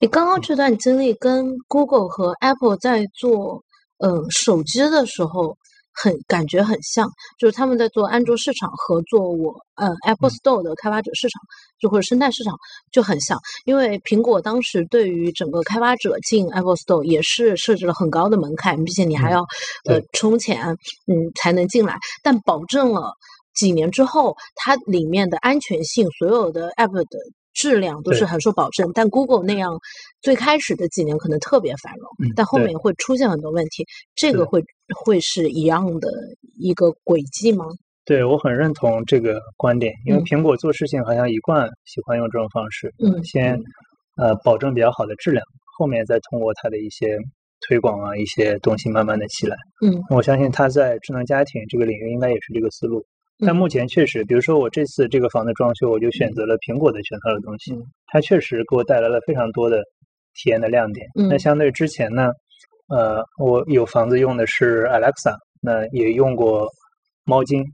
[0.00, 3.64] 你刚刚这段经历跟 Google 和 Apple 在做
[3.98, 5.56] 呃手机的时候
[5.94, 11.40] 很感觉很像，就是他们在做安卓市场和做我呃 Apple Store 的开发者市场，
[11.78, 12.54] 就或者生态市场
[12.90, 13.38] 就很像。
[13.64, 19.46] 因为苹果当时对于整个开发者进 Apple Store 也是设置了很高的门槛，并且你还嗯要
[19.88, 20.66] 呃充钱
[21.06, 23.12] 嗯才能进来，但保证了
[23.54, 27.18] 几年之后它里面的安全性，所有的 App 的
[27.54, 28.90] 质量都是对很受保证。
[28.94, 29.78] 但 Google 那样
[30.20, 34.62] 最开始的几年可能特别繁荣，嗯但后面会出现很多问题，这个会
[34.94, 36.08] 会是一样的
[36.58, 37.66] 一个轨迹吗？
[38.04, 43.58] 对，我很认同这个观点，因为嗯苹果做事情好像一贯喜欢用这种方式，嗯先
[44.16, 45.42] 呃保证比较好的质量，
[45.78, 47.16] 后面再通过它的一些
[47.66, 49.56] 推广啊一些东西慢慢的起来。
[49.80, 53.02] 嗯我相信它在智能家庭这个领域应该也是这个思路。
[53.40, 59.82] 但嗯目前确实，比如说我这次这个房子装修，我就选择了苹果的全套的东西，嗯它确实给我带来了非常多的
[60.34, 61.06] 体验的亮点。
[61.14, 62.30] 那嗯相对之前呢，
[62.88, 66.68] 呃，我有房子用的是 Alexa，那也用过
[67.24, 67.64] 猫精，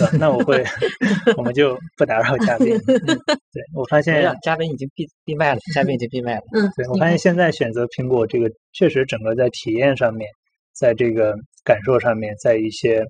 [0.00, 0.64] 呃那我会，
[1.36, 2.74] 我们就不打扰嘉宾。
[2.88, 3.06] 嗯
[3.52, 6.42] 对我发现，嘉宾已经闭闭麦了，嘉宾已经闭麦了。
[6.54, 10.28] 嗯，对我发现现在选择苹果这个，确实整个在体验上面，
[10.72, 11.34] 在这个
[11.64, 13.04] 感受上面，在一些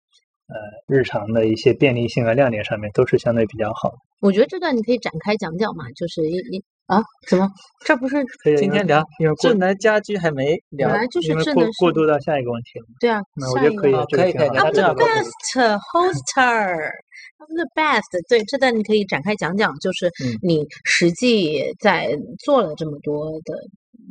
[0.49, 3.97] 呃日常的一些便利性和亮点上面，都是相对比较好的。
[4.21, 7.47] 我觉得这段你可以展开讲讲嘛，就是一一啊，怎么
[7.85, 12.87] 这不是可以今天聊因为智能家居还没聊本，来就是过智能过渡到下一个问题了。
[12.99, 16.91] 对啊，那我觉得可以可以可以 I'm best hoster.
[17.39, 18.29] I'm the best.
[18.29, 22.09] 对，这段你可以展开讲讲，就是嗯你实际在
[22.45, 23.55] 做了这么多的，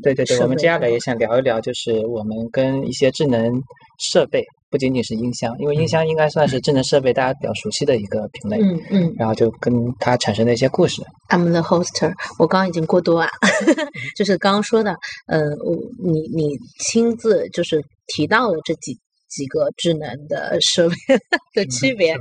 [0.02, 3.52] 对对对，我们接下来也想聊一聊，就是我们跟一些智能
[4.00, 11.02] 设备，不仅仅是音箱，因为音嗯箱应该算是智能设备大家比较熟悉的一个品类，嗯嗯然后就跟它产生的一些故事。
[11.30, 12.14] ，I'm the hoster。
[12.40, 13.30] 我刚刚已经过多啊，
[14.18, 14.96] 就是刚刚说的，
[15.28, 18.98] 呃，我你你亲自就是提到了这几。
[19.30, 20.96] 几个智能的设备
[21.54, 22.16] 的区别，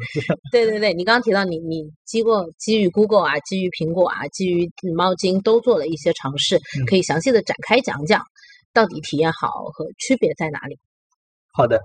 [0.50, 8.20] 对对对，你刚刚提到你你基过基于 Google 啊，基于苹果啊，基于猫精都做了一些尝试，嗯可以详细的展开讲讲，
[8.74, 10.76] 到底体验好和区别在哪里？
[11.54, 11.80] 好的，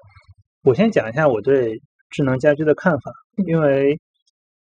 [0.63, 3.97] 我先讲一下我对智能家居的看法，嗯因为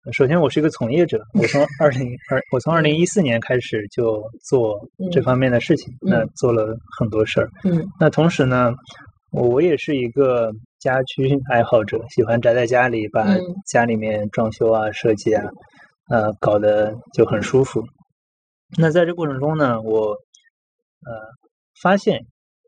[0.04, 4.78] 呃首先我是一个从业者，我从二零二我从二零一四年开始就做
[5.10, 7.50] 这嗯方面的事情，那嗯做了很多事儿。
[7.64, 8.72] 嗯那同时呢，
[9.32, 15.44] 我我也是一个家居爱好者，喜欢宅在家里，把嗯家里面装修啊、设计啊，
[16.08, 17.84] 呃，搞得就很舒服。
[18.78, 20.12] 那在这过程中呢，我
[21.04, 21.12] 呃
[21.82, 22.20] 发现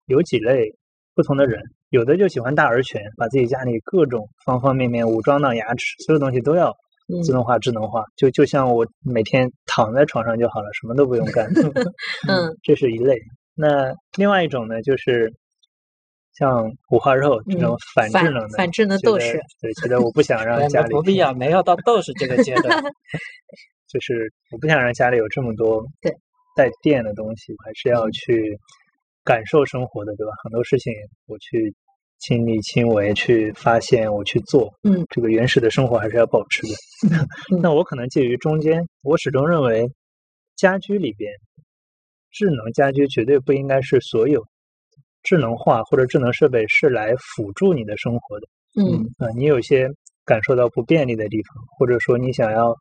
[0.06, 0.74] 有几类
[1.14, 6.74] 不同的人，有的就喜欢大而全，把自己家里各种方方面面武装到牙齿，所有东西都要
[7.12, 11.46] 嗯自动化、智能化，就就像我每天躺在床上就好了，什么都不用干。
[12.28, 13.18] 嗯 这是一类。
[13.54, 15.30] 那另外一种呢，就是
[16.38, 22.82] 像五花肉这种嗯反反智能的，反智能斗士，对，觉得我不想 让家里不必要，没有到斗士这个阶段。
[23.86, 26.10] 就是我不想让家里有这么多对
[26.56, 28.58] 带电的东西，我还是要嗯去
[29.22, 30.32] 感受生活的，对吧？
[30.42, 30.92] 很多事情
[31.26, 31.74] 我去
[32.22, 36.74] 亲力亲为去发现，我去做，嗯，这个原始的生活还是要保持的。
[37.10, 39.90] 嗯 那我可能介于中间，我始终认为
[40.56, 41.32] 家居里边，
[42.30, 44.44] 智能家居绝对不应该是所有
[45.24, 48.46] 智能化或者智能设备是来辅助你的生活的。
[48.80, 49.88] 嗯啊、你有些
[50.24, 52.76] 感受到不便利的地方，或者说你想要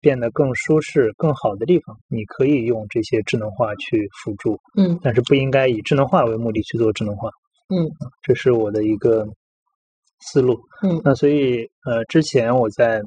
[0.00, 7.28] 变得更舒适、更好的地方，你可以用这些智能化去辅助，嗯但是不应该以智能化为目的去做智能化。
[7.68, 7.86] 嗯。
[7.86, 9.26] 啊这是我的一个
[10.20, 10.60] 思路。
[10.82, 11.00] 嗯。
[11.04, 12.98] 那所以呃，之前我在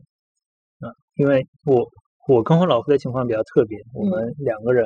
[0.80, 1.86] 啊、因为我
[2.28, 4.86] 我跟我老婆的情况比较特别，我们两个人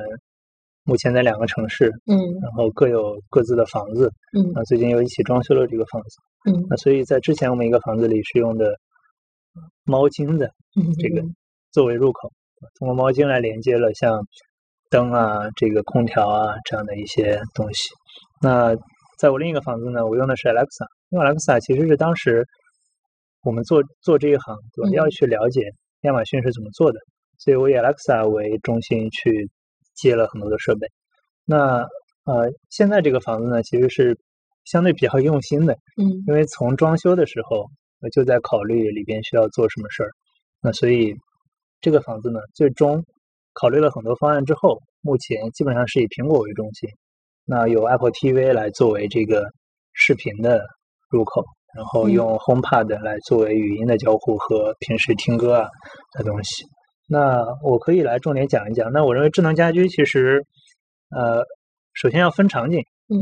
[0.84, 2.18] 目前在两个城市，嗯。
[2.42, 4.52] 然后各有各自的房子，嗯。
[4.54, 6.18] 那最近又一起装修了这个房子。
[6.52, 6.66] 嗯。
[6.70, 8.74] 那所以在之前我们一个房子里是用的
[9.86, 11.24] 猫精的嗯，这个
[11.72, 12.32] 作为入口，
[12.80, 14.20] 通过猫巾来连接了像
[14.90, 17.90] 灯啊、这个空调啊这样的一些东西。
[18.42, 18.76] 那
[19.17, 22.45] 在我另一个房子呢，我用的是 Alexa，因为 Alexa 其实是当时
[23.43, 24.89] 我们做做这一行，对吧？
[24.89, 25.71] 嗯要去了解
[26.02, 26.99] 亚马逊是怎么做的，
[27.38, 29.49] 所以我以 Alexa 为中心去
[29.95, 30.88] 接了很多的设备。
[31.45, 31.86] 那
[32.26, 34.17] 呃，现在这个房子呢，其实是
[34.65, 40.10] 相对比较用心的，嗯因为从装修的时候我就在考虑里边需要做什么事儿，
[40.62, 41.13] 那所以
[41.82, 43.04] 这个房子呢，最终
[43.54, 46.89] 考虑了很多方案之后，目前基本上是以苹果为中心，
[47.46, 49.46] 那有 Apple TV 来作为这个
[49.94, 50.62] 视频的
[51.10, 51.44] 入口，
[51.76, 55.68] 然后嗯用 HomePod 来作为语音的交互和平时听歌啊
[56.18, 56.66] 的东西。
[57.10, 58.92] 那我可以来重点讲一讲。
[58.92, 60.44] 那我认为智能家居其实，
[61.10, 61.44] 呃，
[61.94, 62.80] 首先要分场景，
[63.10, 63.20] 嗯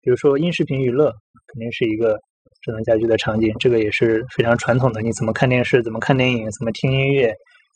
[0.00, 1.12] 比如说音视频娱乐
[1.46, 2.18] 肯定是一个
[2.62, 5.02] 智能家居的场景，这个也是非常传统的。
[5.02, 7.32] 你怎么看电视，怎么看电影，怎么听音乐，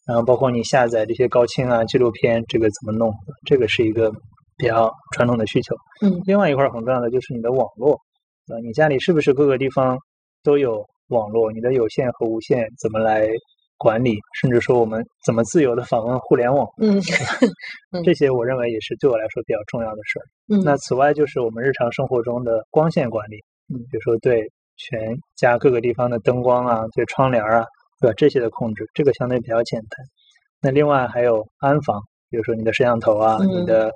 [0.08, 3.12] 然后包括你下载这些高清啊纪录片，这个怎么弄，
[3.44, 4.10] 这个是一个
[4.56, 5.74] 比较传统的需求。
[6.02, 7.98] 嗯另外一块儿很重要的就是你的网络，
[8.48, 9.98] 呃，你家里是不是各个地方
[10.42, 11.50] 都有网络？
[11.52, 13.28] 你的有线和无线怎么来
[13.78, 14.18] 管理？
[14.40, 16.66] 甚至说我们怎么自由的访问互联网？
[16.80, 17.00] 嗯
[17.92, 20.24] 嗯这些我认为也是对我来说比较重要的事儿。
[20.48, 23.36] 嗯那此外就是我们日常生活中的光线管理，
[23.72, 27.64] 嗯比如说对全家各个地方的灯光啊、对窗帘儿啊，
[28.00, 28.14] 对吧？
[28.16, 30.06] 这些的控制，这个相对比较简单。
[30.60, 33.90] 那另外还有安防，比如说你的摄像头啊、嗯你的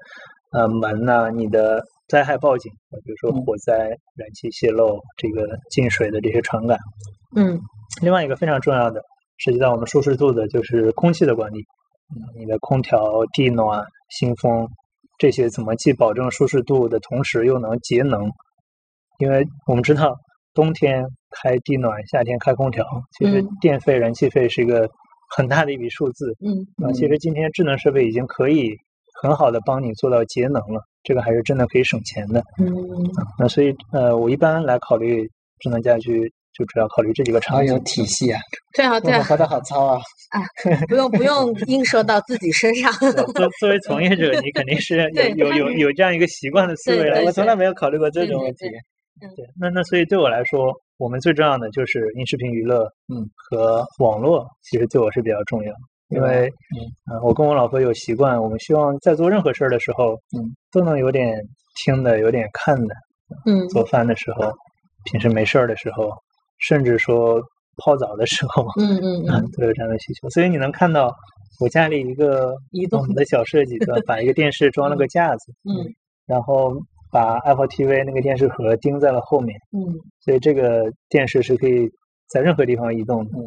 [0.53, 6.79] 呃门呐、你的灾害报警，呃比如说嗯火灾、燃气泄漏、这个进水的这些传感。
[7.37, 7.61] 嗯
[8.03, 9.03] 另外一个非常重要的，
[9.39, 11.61] 涉及到我们舒适度的，就是空气的管理。
[12.13, 14.69] 嗯，你的空调、地暖、新风
[15.19, 18.31] 这些怎么既保证舒适度的同时又能节能？
[19.19, 20.17] 因为我们知道
[20.55, 22.85] 冬天开地暖，夏天开空调，
[23.19, 24.91] 其实嗯电费、燃气费是一个
[25.37, 26.35] 很大的一笔数字。
[26.41, 28.77] 嗯啊，其实今天智能设备已经可以
[29.23, 32.43] 很好的帮你做到节能了，这个还是真的可以省钱的。
[32.59, 32.69] 嗯
[33.39, 35.29] 那所以呃，我一般来考虑
[35.59, 37.83] 智能家居，就主要考虑这几个场景。
[37.85, 38.41] 体系啊，
[38.77, 40.01] 对啊对啊，活得好糙啊。
[40.31, 40.41] 啊
[40.89, 42.93] 不用不用 映射到自己身上。
[43.01, 48.67] 对作作为从业者，你肯定是 有有有有这样一个习惯的思维了我从来没有考虑过这种问题。
[49.21, 55.75] 对，那那所以对我来说，我们最重要的就是音视频娱乐，嗯，和网络，其实对我是比较重要。
[56.11, 56.47] 因为，
[57.09, 61.41] 嗯呃，我跟我老婆有习惯，我们希望在做任何事儿的时候，嗯，都能有点
[61.85, 62.95] 听的，有点看的。
[63.47, 64.53] 嗯做饭的时候，
[65.05, 66.11] 平时没事儿的时候，
[66.59, 67.41] 甚至说
[67.77, 70.29] 泡澡的时候，嗯嗯啊嗯， 都有这样的需求。
[70.31, 71.15] 所以你能看到
[71.61, 74.01] 我家里一个移动的小设计， 对吧？
[74.07, 75.87] 把一个电视装了个架子，嗯
[76.27, 76.73] 然后
[77.13, 81.89] 把 Apple TV 那个电视盒钉在了后面，嗯所以这个电视是可以
[82.31, 83.31] 在任何地方移动的。
[83.39, 83.43] 嗯，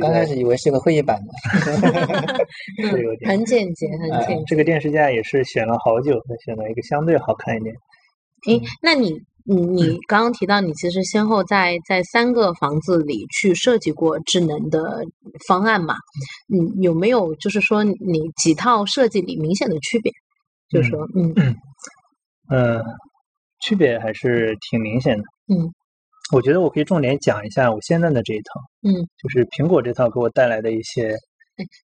[0.00, 1.32] 刚开始以为是个会议版的。
[2.88, 4.44] 是有嗯， 点很简洁，很哎简洁。
[4.46, 7.74] 这个电视架也是选了好久才选了一个相对好看一点。
[8.46, 9.12] 诶，那你
[9.44, 15.04] 你你刚刚提到你其实先后在在三个房子里去设计过智能的
[15.46, 15.94] 方案嘛？
[16.52, 20.12] 嗯，有没有就是说你几套设计里明显的区别？
[20.70, 21.34] 就是说，嗯
[22.50, 22.82] 嗯，
[23.60, 25.22] 区别还是挺明显的。
[25.54, 25.70] 嗯，
[26.32, 31.14] 我觉得我可以重点讲一下我现在的这一套，嗯，就是苹果这套给我带来的一些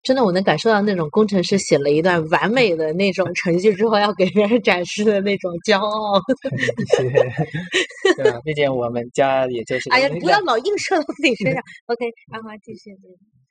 [0.02, 6.20] 真的我能感受到那种工程师写了一段完美的那种 程序之后要给别人展示的那种骄傲。
[8.16, 8.40] 对吧？
[8.44, 11.62] 毕竟我们家也就是哎呀，不要老映射到自己身上。
[11.86, 12.90] OK，阿华继续。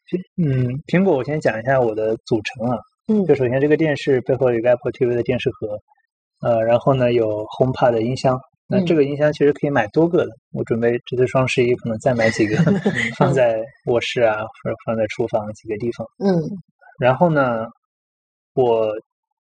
[0.09, 2.77] 继 续嗯，苹果我先讲一下我的组成啊。
[3.09, 5.79] 嗯就首先这个电视背后有一个 Apple TV 的电视盒，
[6.41, 8.37] 呃，然后呢有 HomePod 的音箱。
[8.69, 12.57] 那嗯这个音箱其实可以买多个的，我准备这次双十一可能再买几个，
[13.17, 16.05] 放在卧室啊，或者放在厨房几个地方。
[16.19, 16.41] 嗯
[16.99, 17.65] 然后呢，
[18.55, 18.91] 我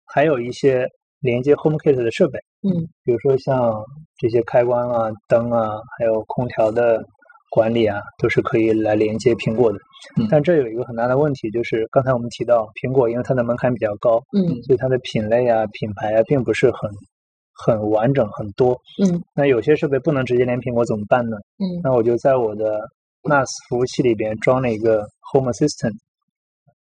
[0.06, 0.88] 还有一些
[1.20, 2.72] 连接 HomeKit 的设备，嗯
[3.04, 3.74] 比如说像
[4.18, 7.04] 这些开关啊、灯啊，还有空调的
[7.50, 9.78] 管理啊，都是可以来连接苹果的。
[10.20, 16.90] 嗯但这有一个很大的问题，就是刚才我们提到，苹果因为它的门槛比较高，嗯所以它的品类啊、品牌啊，并不是很
[17.66, 18.80] 很完整、很多。
[19.04, 21.38] 嗯那有些设备不能直接连苹果怎么办呢？
[21.60, 22.80] 嗯那我就在我的
[23.24, 25.94] NAS 服务器里边装了一个 Home Assistant，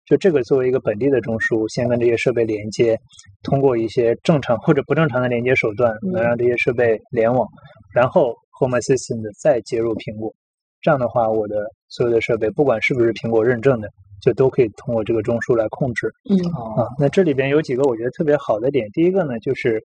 [0.05, 2.97] 就这个作为一个本地的中枢，先跟这些设备连接，
[3.43, 7.47] 通过一些正常或者不正常的连接手段，能嗯让这些设备联网，
[7.93, 10.33] 然后 Home Assistant 再接入苹果。
[10.81, 13.87] 这样的话，我的所有的设备，不管是不是苹果认证的，
[14.19, 16.11] 就都可以通过这个中枢来控制。
[16.27, 18.89] 嗯啊哦，，那这里边有几个我觉得特别好的点。
[18.91, 19.79] 第一个呢，就是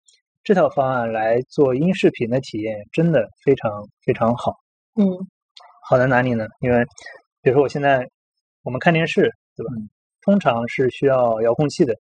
[0.45, 3.71] 这套方案来做音视频的体验真的非常
[4.05, 4.53] 非常好。
[4.97, 5.05] 嗯
[5.89, 6.45] 好在哪里呢？
[6.61, 6.85] 因为
[7.41, 8.07] 比如说我现在
[8.63, 9.23] 我们看电视，
[9.55, 9.71] 对吧？
[10.21, 11.95] 通常是需要遥控器的。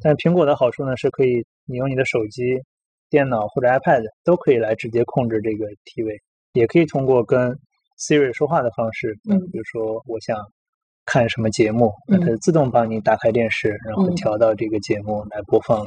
[0.00, 2.42] 但苹果的好处呢，是可以你用你的手机、
[3.08, 6.16] 电脑或者 iPad 都可以来直接控制这个 TV，
[6.52, 7.58] 也可以通过跟
[7.98, 10.36] Siri 说话的方式，嗯比如说我想
[11.06, 15.86] 看什么节目，那它嗯自动帮你打开电视，然后嗯调到这个节目来播放。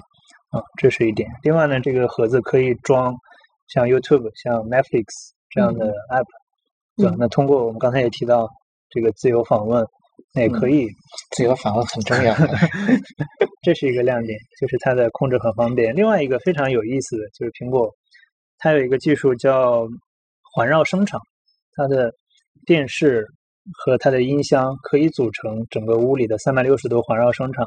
[0.53, 1.27] 啊，这是一点。
[1.41, 3.13] 另外呢，这个盒子可以装
[3.67, 5.05] 像 YouTube、像 Netflix
[5.49, 6.25] 这样的 app，、
[6.95, 7.17] 对吧嗯？
[7.17, 8.47] 那通过我们刚才也提到
[8.89, 9.83] 这个自由访问，
[10.35, 10.87] 那也可以
[11.35, 12.35] 自由访问很重要。
[13.63, 15.95] 这是一个亮点，就是它的控制很方便。
[15.95, 17.89] 另外一个非常有意思的就是苹果，
[18.59, 19.87] 它有一个技术叫
[20.53, 21.19] 环绕声场，
[21.75, 22.13] 它的
[22.65, 23.25] 电视
[23.73, 27.65] 和它的音箱可以组成整个屋里的三百六十度环绕声场，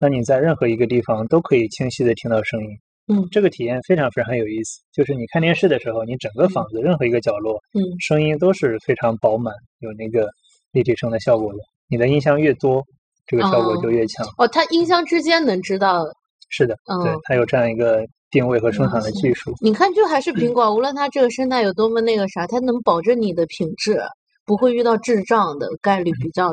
[0.00, 2.68] 那你在任何一个地方都可以清晰的听到声音。
[3.10, 10.28] 嗯这个体验非常非常有意思，就是你看电视的时候，你整个房子任何一个角落，嗯声音都是非常饱满，有那个
[10.72, 11.58] 立体声的效果的。
[11.88, 12.84] 你的音箱越多，
[13.26, 14.26] 这个效果哦就越强。
[14.36, 16.04] 哦，它音箱之间能知道，
[16.50, 19.54] 是的，对嗯，它有这样一个定位和生产的技术。
[19.62, 23.98] 你看，就还是苹果，无论它这个生态有多么那个啥，它能保证你的品质
[24.44, 26.52] 不会遇到智障的概率比较，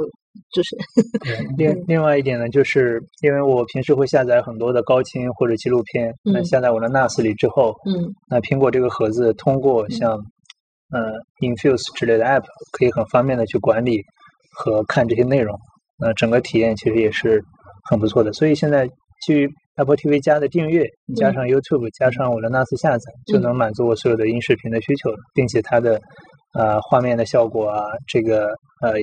[0.51, 0.75] 就是。
[1.57, 6.45] 另另外一点呢，就是因为我平时会下载很多的高清或者纪录片，那嗯。
[6.45, 8.13] 下载我的 NAS 里之后，嗯。
[8.29, 10.11] 那苹果这个盒子通过像
[10.91, 11.11] 呃
[11.41, 14.01] Infuse 之类的 App，可以很方便的去管理
[14.57, 15.57] 和看这些内容。
[15.97, 17.41] 那整个体验其实也是
[17.89, 18.33] 很不错的。
[18.33, 18.88] 所以现在
[19.25, 25.99] 基于 Apple TV 加的订阅，加上 YouTube，加上我的 NAS 下载，就能满足我所有的音视频的需求了，并且它的
[26.53, 28.47] 呃画面的效果啊，这个
[28.81, 28.93] 呃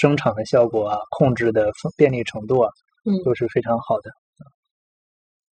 [0.00, 2.70] 声场的效果啊，控制的方便利程度啊，
[3.04, 4.10] 嗯都是非常好的。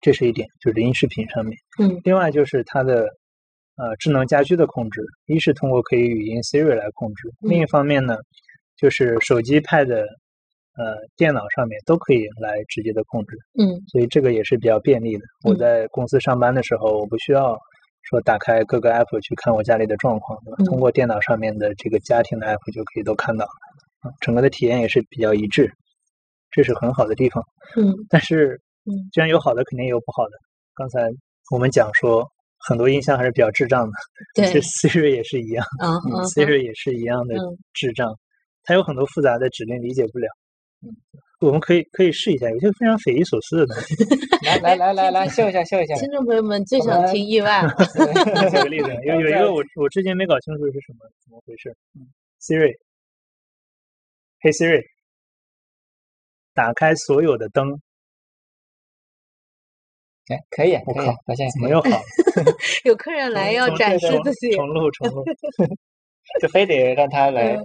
[0.01, 1.57] 这是一点，就是音视频上面。
[1.77, 3.01] 嗯另外就是它的
[3.75, 8.15] 呃智能家居的控制，一是通过可以语音 Siri 来控制，另一方面呢，
[8.77, 15.23] 就是手机、Pad、呃电脑上面都可以来直接的控制，嗯所以这个也是比较便利的。
[15.43, 17.59] 我嗯在公司上班的时候，我不需要
[18.03, 20.57] 说打开各个 app 去看我家里的状况，对吧？
[20.59, 23.51] 嗯通过电脑上面的这个家庭的 app 就可以都看到了，
[23.99, 25.71] 啊，整个的体验也是比较一致，
[26.51, 27.43] 这是很好的地方。
[27.75, 30.31] 嗯但是嗯，既然有好的，肯定也有不好的。
[30.73, 31.09] 刚才
[31.51, 32.25] 我们讲说，
[32.67, 33.91] 很多音箱还是比较智障的，
[34.35, 35.91] 对这 Siri 也是一样，嗯
[36.25, 38.07] ，Siri 也是一样的嗯智障，
[38.63, 40.27] 它有很多复杂的指令理解不了。
[40.81, 40.89] 嗯，
[41.41, 43.95] 我们可以可以试一下，有些非常匪夷所思的东西。
[44.47, 45.93] 来来来来来，秀一下秀一下。
[45.95, 47.61] 听众朋友们最想听意外，
[48.49, 51.75] 举个例子，有有一个我我之前没搞清楚是什么怎么回事。
[52.41, 52.73] Siri，
[54.41, 54.83] 嘿 Siri，
[56.53, 57.81] 打开所有的灯，
[60.27, 61.15] 哎，可以，可以我靠，
[61.53, 62.01] 怎么又好了？
[62.85, 65.23] 有客人来要展示自己，重录重录。
[66.39, 67.57] 就非得让他来。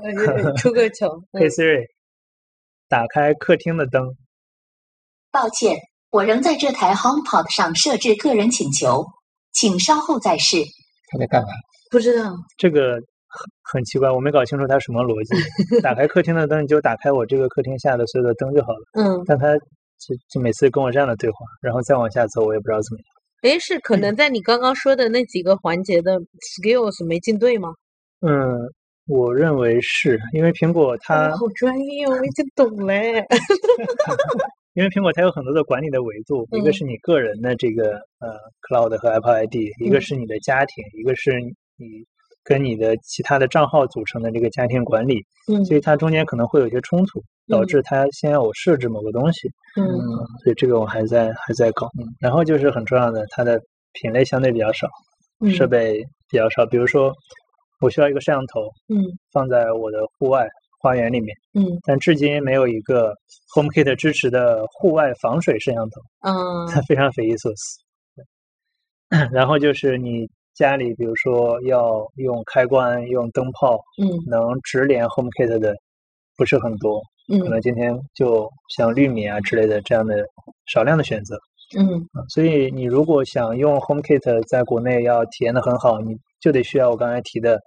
[0.57, 1.07] 出个糗。
[1.33, 1.87] 嗯嘿 Siri，
[2.89, 4.17] 打开客厅的灯。
[5.31, 5.77] 抱歉，
[6.11, 9.05] 我仍在这台 HomePod 上设置个人请求，
[9.53, 10.57] 请稍后再试。
[11.09, 11.49] 他在干嘛？
[11.91, 12.99] 不知道，这个
[13.35, 15.35] 很很奇怪，我没搞清楚它什么逻辑。
[15.83, 18.85] 打开客厅的灯，你就打开我这个客厅下的所有的灯就好了。
[18.95, 23.53] 嗯，但他就就每次跟我这样的对话，然后再往下走，我也不知道怎么样。
[23.53, 27.69] 诶，是可能在你刚刚说的那几个环节的 skills 没进对吗？
[28.21, 28.57] 嗯，
[29.07, 33.25] 我认为是因为苹果它，哦好专业哦，我已经懂嘞。
[34.75, 38.35] 因为苹果它有很多的管理的维度，一个嗯是你个人的这个呃
[38.67, 41.31] Cloud 和 Apple ID，一个嗯是你的家庭，一个是
[41.77, 41.87] 你
[42.45, 49.49] 跟你的其他的账号组成的这个家庭管理，嗯所以它中间可能会有一些冲突，导嗯致它先要我设置某个东西。
[49.77, 49.85] 嗯
[50.43, 51.89] 所以这个我还在还在搞。
[52.21, 53.61] 然后就是很重要的，它的
[53.95, 54.87] 品类相对比较少，
[55.51, 56.65] 设嗯备比较少。
[56.67, 57.13] 比如说，
[57.81, 60.47] 我需要一个摄像头嗯放在我的户外
[60.81, 63.15] 花园里面，嗯但至今没有一个
[63.57, 67.81] HomeKit 支持的户外防水摄像头，嗯它非常匪夷所思。
[68.15, 68.25] 对
[69.33, 75.75] 然后就是你家里，比如说要用开关、用灯泡，嗯能直连 HomeKit 的
[76.37, 77.03] 不是很多，
[77.33, 80.15] 嗯可嗯能今天就像绿米啊之类的这样的
[80.67, 81.37] 少量的选择。
[81.77, 87.59] 嗯啊所以你如果想用 HomeKit 在国内要体验的很好，你就得需要我刚才提的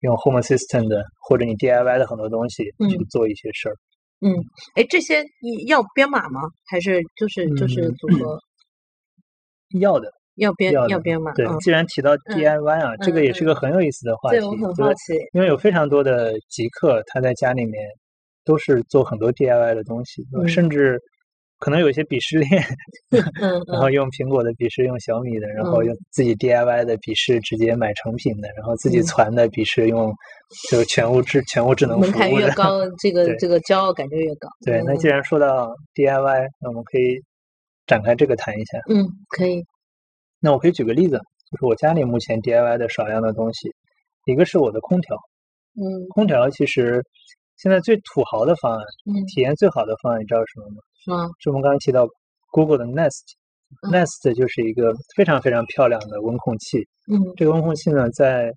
[0.00, 3.76] 用 Home Assistant 的或者你 DIY 的很多东西嗯去做一些事儿。
[4.22, 4.32] 嗯，
[4.76, 6.40] 哎，这些你要编码吗？
[6.66, 8.38] 还是就是就是嗯组合
[9.80, 11.32] 要的，要编要的编码？
[11.32, 14.38] 对嗯，既然提到 DIY 啊，这个也是个很有意思的话题。
[14.38, 15.12] 对我很好奇。
[15.32, 17.82] 因为有非常多的极客，他在家里面
[18.44, 20.98] 都是做很多 DIY 的东西，嗯甚至
[21.58, 22.62] 可能有一些鄙视链，
[23.42, 30.10] 嗯 然后用苹果的鄙视用小米的，然后嗯用自己 DIY 的鄙视直接买成品的，然后自己嗯传的鄙视用
[30.70, 32.46] 就是全屋智全屋智能门槛服务的。
[32.46, 34.48] 越高， 这个这个骄傲感就越高。
[34.64, 37.20] 对，那嗯既然说到 DIY，那我们可以
[37.86, 38.78] 展开这个谈一下。
[38.88, 39.62] 嗯，可以，
[40.40, 41.18] 那我可以举个例子，
[41.50, 43.72] 就是我家里目前 DIY 的少量的东西，
[44.26, 45.16] 一个是我的空调，
[45.76, 47.02] 嗯空调其实
[47.56, 50.76] 现在最土豪的方案，嗯，体验最好的方案，你知道是什么吗？
[51.04, 51.30] 是吗？
[51.38, 52.08] 是我们刚刚提到
[52.50, 53.36] Google 的 Nest。
[53.82, 56.78] 嗯 Nest 就是一个非常非常漂亮的温控器。
[57.06, 58.52] 嗯这个温控器呢，在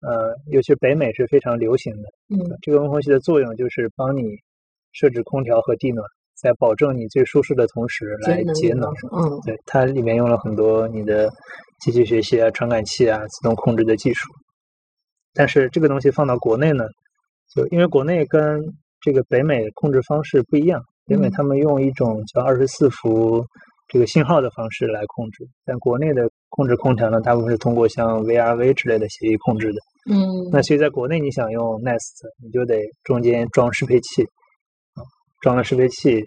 [0.00, 2.08] 呃，尤其是北美是非常流行的。
[2.30, 4.22] 嗯这个温控器的作用就是帮你
[4.92, 6.06] 设置空调和地暖，
[6.40, 8.88] 在保证你最舒适的同时来节能。
[9.12, 11.30] 嗯对，它里面用了很多你的
[11.80, 14.28] 机器学习啊、传感器啊、自动控制的技术。
[15.34, 16.84] 但是这个东西放到国内呢，
[17.54, 18.62] 就因为国内跟
[19.00, 23.44] 这个北美控制方式不一样，北美嗯他们用一种叫二十四伏
[23.88, 29.78] 这个信号的方式来控制，但国内的控制空调呢，大部分是通过像 VRV 之类的协议控制的。
[30.10, 34.28] 嗯，那所以在国内你想用 Nest，你就得中间装适配器，啊，
[35.40, 36.20] 装了适配器，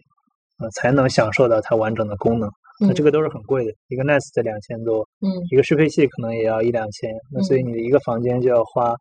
[0.60, 2.50] 呃，才能享受到它完整的功能。
[2.82, 5.28] 那这个都是很贵的，一个 Nest 两千多，嗯。
[5.52, 8.96] 一个适配器可能也要一两千，那所以你的一个房间就要花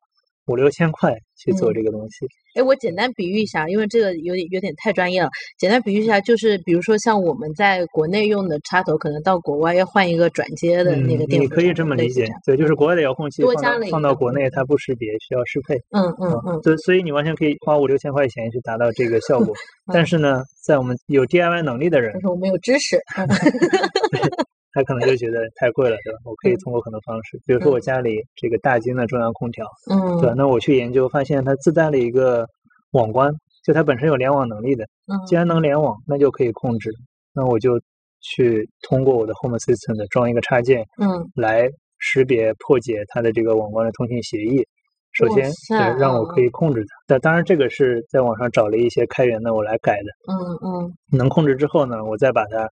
[0.48, 2.26] 五六千块去做嗯这个东西。
[2.54, 5.28] 哎，我简单比喻一下，因为这个有点有点太专业了。
[5.58, 15.76] 简单比喻一下，就是比如说像我们在国内用的插头，可能到国外要换一个转接的那个嗯，电路你可以这么理解对，就是国外的遥控器放到多加了一放到国内它不识别，需要适配。
[15.90, 19.54] 嗯嗯啊嗯对，所以你完全可以花五六千块钱去达到这个效果。
[19.92, 23.28] 但是呢，在我们有 DIY 能力的人但，是我们有知识， 嗯
[24.78, 26.18] 他可能就觉得太贵了，对吧？
[26.24, 30.34] 我可以嗯通过很多方式，比如说我嗯家里这个大金的中央空调，嗯对吧？
[30.36, 32.46] 那我去研究发现它自带了一个
[32.92, 33.32] 网关，
[33.64, 34.84] 就它本身有联网能力的。
[35.06, 36.90] 嗯既嗯然能联网，那就可以控制。
[37.34, 37.80] 那我就
[38.20, 41.68] 去通过我的 Home Assistant 装一个插件，嗯来
[41.98, 44.64] 识别破解它的这个网关的通信协议。
[45.12, 46.94] 首先，对，让我可以控制它。
[47.06, 50.08] 但当然，这个是在网上找了一些开源的，我来改的。
[50.30, 52.68] 嗯嗯能控制之后呢，我再把它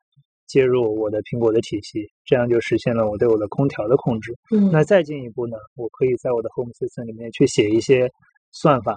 [0.47, 4.33] 接入我的苹果的体系，这样就实现了我对我的空调的控制。
[4.55, 8.09] 嗯，那再进一步呢，我可以在我的 Home Assistant 里面去写一些
[8.53, 8.97] 算法，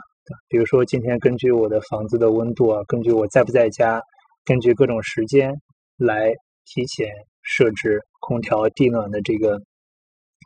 [0.49, 4.01] 比如说今天根据我的房子的温度啊，根据我在不在家，
[4.45, 5.53] 根据各种时间
[5.97, 6.33] 来
[6.65, 7.09] 提前
[7.43, 9.59] 设置空调地暖的这个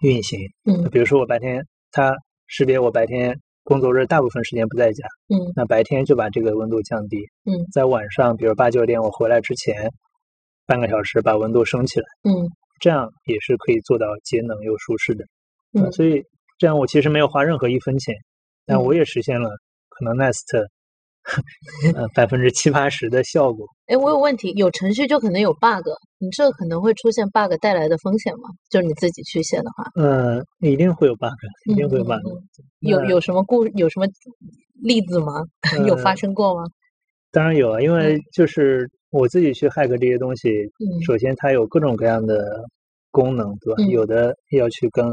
[0.04, 0.40] 运行。
[0.66, 2.16] 嗯比如说我白天它
[2.48, 7.18] 识别我白天工作日大部分时间不在家，嗯那白天就把这个温度降低。
[7.46, 9.92] 嗯在晚上，比如八九点我回来之前，
[10.66, 12.48] 半个小时把温度升起来，嗯
[12.80, 15.24] 这样也是可以做到节能又舒适的。
[15.74, 16.24] 呃嗯所以
[16.58, 18.16] 这样我其实没有花任何一分钱，
[18.66, 19.50] 但嗯我也实现了
[19.90, 20.68] 可能 Nest
[21.96, 23.66] 呃百分之七八十的效果。
[23.88, 25.86] 哎，我有问题，有程序就可能有 bug，
[26.18, 28.50] 你这可能会出现 bug 带来的风险吗？
[28.70, 31.30] 就是你自己去写的话，嗯，一定会有 bug，
[31.70, 32.42] 一定会有嗯 bug 嗯。
[32.80, 34.08] 有有什么故有什么
[34.82, 35.34] 例子吗？
[35.88, 36.64] 有发呃生过吗？
[37.32, 40.50] 当然有啊，因为就是我自己去 hack 这些东西，
[40.80, 41.02] 嗯。
[41.04, 42.64] 首先它有各种各样的
[43.12, 43.84] 功能，对吧？
[43.84, 43.90] 嗯。
[43.90, 45.06] 有的要去跟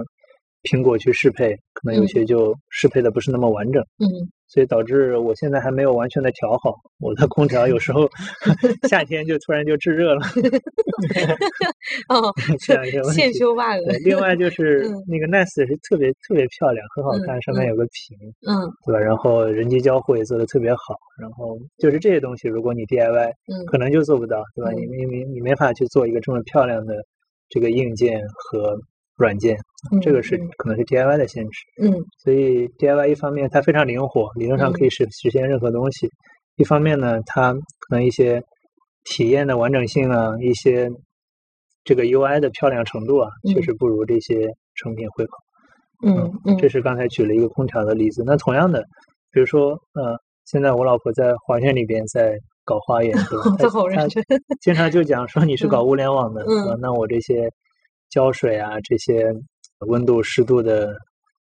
[0.62, 2.08] 苹果去适配，可能有嗯。
[2.08, 4.06] 些就适配的不是那么完整，嗯
[4.48, 8.08] 所以导致我现在还没有完全的调好我的空调，有时候
[8.88, 10.22] 夏天就突然就制热了，
[12.08, 12.32] 哦，
[12.66, 13.38] 这样一个问现题。
[13.38, 18.16] 修 bug，对，另外就是嗯那个 Nest 是特别特别漂亮，很好嗯看，上面嗯有个屏，
[18.48, 18.54] 嗯
[18.86, 18.98] 对吧？
[18.98, 24.70] 然后人机交互也做的特别好，然后就是这些东西，如果你 DIY，嗯可能就做不到，对吧？
[24.72, 26.94] 你嗯你你你没法去做一个这么漂亮的
[27.48, 28.76] 这个硬件和
[29.18, 29.56] 软件，
[29.92, 31.58] 嗯，这个是嗯可能是 DIY 的限制。
[31.82, 31.92] 嗯
[32.22, 36.06] 所以 DIY 一方面它非常灵活，理论上可以实实现任何东西；
[36.56, 38.42] 一方面呢，它可能一些
[39.04, 40.88] 体验的完整性啊，一些
[41.84, 45.30] 这个 UI 的漂亮程度啊，确嗯实不如这些成品会好。
[46.06, 48.22] 嗯嗯，这是刚才举了一个空调的例子。
[48.24, 48.80] 那同样的，
[49.32, 53.16] 比如说，呃，现在我老婆在花园里边在搞花 园，
[54.60, 56.44] 经常就讲说你是搞物联网的？
[56.80, 57.50] 那我这些
[58.10, 59.26] 浇水啊，这些
[59.86, 60.94] 温度、湿度的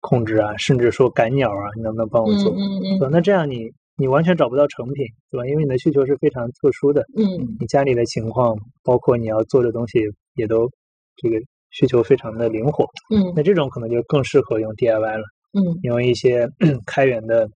[0.00, 2.52] 控制啊，甚至说赶鸟啊，你能不能帮我做？
[2.52, 5.46] 嗯嗯嗯那这样你你完全找不到成品，对吧？
[5.46, 7.24] 因为你的需求是非常特殊的，嗯
[7.60, 10.00] 你家里的情况，包括你要做的东西，
[10.34, 10.68] 也都
[11.16, 11.36] 这个
[11.70, 12.84] 需求非常的灵活。
[13.14, 15.22] 嗯那这种可能就更适合用 DIY 了。
[15.56, 16.48] 嗯用一些
[16.86, 17.48] 开源的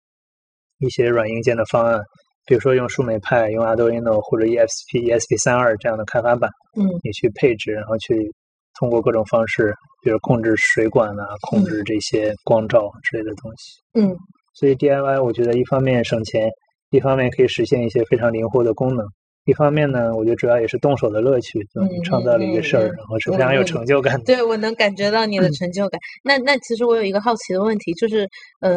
[0.79, 2.01] 一些软硬件的方案，
[2.47, 8.33] 比如说用树莓派、用 Arduino 或者 ESP、ESP 三二这样的开发板，嗯你去配置，然后去
[8.79, 13.81] 通过各种方式，比如控制水管啊、控制这些光照之类的东西。
[14.01, 14.17] 嗯
[14.55, 16.49] 所以 DIY 我觉得一方面省钱，
[16.91, 19.07] 一方面可以实现一些非常灵活的功能，
[19.45, 21.81] 一方面呢，我觉得主要也是动手的乐趣，就？
[22.03, 24.25] 创造了一个事儿，然后是非常有成就感的。
[24.25, 26.01] 对，我能感觉到你的成就感。
[26.25, 28.29] 那那其实我有一个好奇的问题，就是
[28.61, 28.77] 呃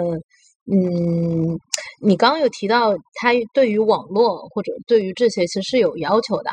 [0.72, 1.58] 嗯，
[2.00, 6.52] 你刚刚有提到他对于网络或者对于这些其实是有要求的。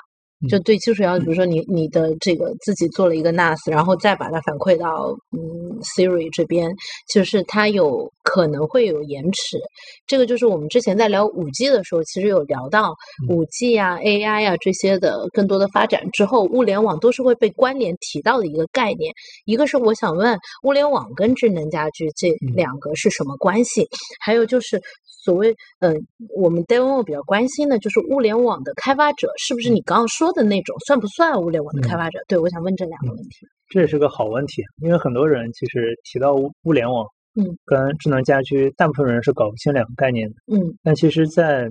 [0.48, 6.70] 就嗯对技术要求，比如说你你的这个自己做了一个 NAS，然后再把它反馈到嗯 Siri 这边，
[7.12, 9.58] 就是它有可能会有延迟。
[10.06, 12.94] 这个就是我们之前在聊五 G 的时候，其实有聊到
[13.28, 19.12] 嗯五 G 啊、AI 啊这些的更多的发展之后，物联网都是会被关联提到的一个概念。
[19.44, 23.88] 一个是我想问，物联网跟智能家居这嗯两个是什么关系？
[24.20, 24.80] 还有就是
[25.24, 26.00] 所谓嗯、呃
[26.36, 32.18] 我们 DevOps 比较关心的就是物联网的开发者是不是你刚刚说的那种，算不算物联网的开嗯发者？
[32.28, 33.46] 对，我想问这两个问题。
[33.68, 40.34] 这也是个好问题，因为很多人其实提到物物联网，嗯，跟智能家居，大部分人是搞不清两个概念的。
[40.46, 41.68] 嗯但其实，在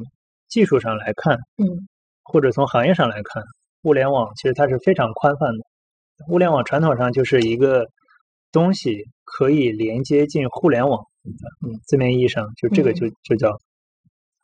[0.48, 1.88] 技术上来看，嗯
[2.24, 3.44] 或者从行业上来看，
[3.84, 5.64] 物联网其实它是非常宽泛的。
[6.30, 7.86] 物联网传统上就是一个
[8.52, 11.04] 东西可以连接进互联网，
[11.66, 13.58] 嗯，字面意义上就这个就就叫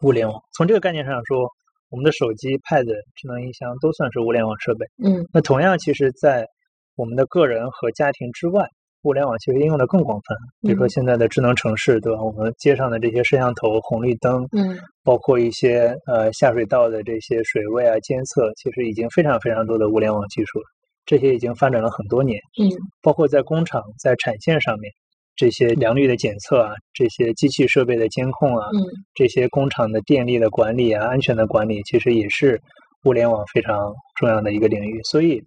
[0.01, 0.41] 物联网。
[0.53, 1.49] 从这个概念上说，
[1.93, 4.87] 我们的手机、Pad、智能音箱都算是物联网设备。
[5.05, 6.47] 嗯那同样，其实，在
[6.95, 8.65] 我们的个人和家庭之外，
[9.03, 10.35] 物联网其实应用的更广泛。
[10.61, 12.23] 比如说嗯现在的智能城市，对吧？
[12.23, 20.65] 我们街上的这些摄像头、红绿灯，嗯包括一些呃下水道的这些水位啊监测，其实已经非常非常多的物联网技术了。
[21.05, 22.73] 这些已经发展了很多年，嗯
[23.03, 24.91] 包括在工厂、在产线上面，
[25.35, 28.79] 这些良率的检测啊，这些机器设备的监控啊，嗯
[29.15, 32.61] 这些工厂的电力的管理啊、安全的管理，其实也是
[33.05, 35.01] 物联网非常重要的一个领域。
[35.03, 35.41] 所以，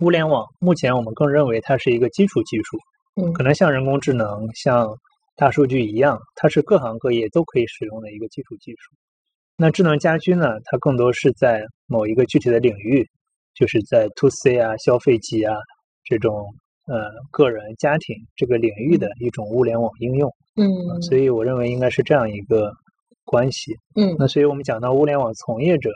[0.00, 2.78] 物联网目前我们更认为它是一个基础技术，
[3.20, 4.88] 嗯可能像人工智能、像
[5.36, 8.94] 大数据一样，它是各行各业都可以使用的一个基础技术。
[9.56, 13.06] 那智能家居呢，它更多是在某一个具体的领域，
[13.54, 15.54] 就是在 to C 啊、消费级啊
[16.04, 16.46] 这种
[16.92, 20.30] 呃个人家庭这个领域的一种物联网应用。
[20.56, 20.68] 嗯
[21.00, 22.70] 所以我认为应该是这样一个
[23.24, 23.72] 关系。
[23.96, 25.90] 嗯那所以我们讲到物联网从业者，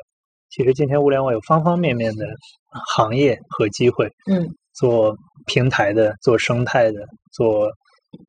[0.49, 2.25] 其实今天物联网有方方面面的
[2.95, 5.15] 行业和机会，嗯做
[5.47, 7.01] 平台的，做生态的，
[7.33, 7.67] 做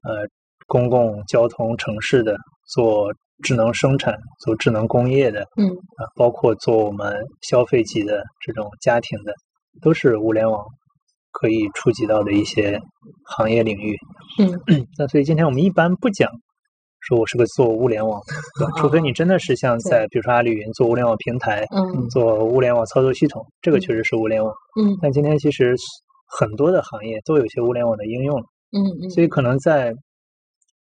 [0.03, 0.27] 呃
[0.67, 2.35] 公共交通城市的，
[2.73, 3.13] 做
[3.43, 4.13] 智能生产，
[4.43, 9.33] 做智能工业的，嗯啊，包括做我们消费级的这种家庭的，
[9.81, 10.65] 都是物联网
[11.39, 12.79] 可以触及到的一些
[13.25, 13.95] 行业领域。
[14.39, 14.87] 嗯。
[14.97, 16.29] 那所以今天我们一般不讲
[16.99, 18.19] 说我是个做物联网
[18.59, 22.09] 的， 除非你真的是像在比如说阿里云做物联网平台，嗯。
[22.09, 24.51] 做物联网操作系统，这个确实是物联网。
[24.81, 24.97] 嗯。
[25.01, 25.75] 但今天其实
[26.27, 29.93] 很多的行业都有一些物联网的应用了，嗯嗯，所以可能在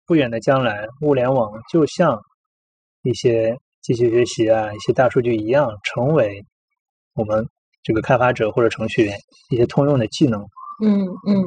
[0.06, 2.18] 不远的将来，物联网就像
[3.02, 6.44] 一些机器学习啊、一些大数据一样，成为
[7.14, 7.46] 我们
[7.82, 9.16] 这个开发者或者程序员
[9.50, 10.40] 一些通用的技能。
[10.82, 11.44] 嗯嗯。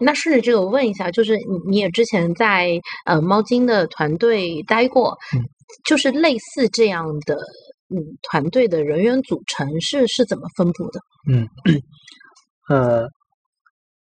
[0.00, 5.40] 那顺着这个我问一下，就是你你也之前在呃猫精的团队待过，嗯
[5.84, 7.36] 就是类似这样的
[7.94, 11.00] 嗯团队的人员组成是是怎么分布的？
[11.32, 11.48] 嗯，
[12.68, 13.08] 呃，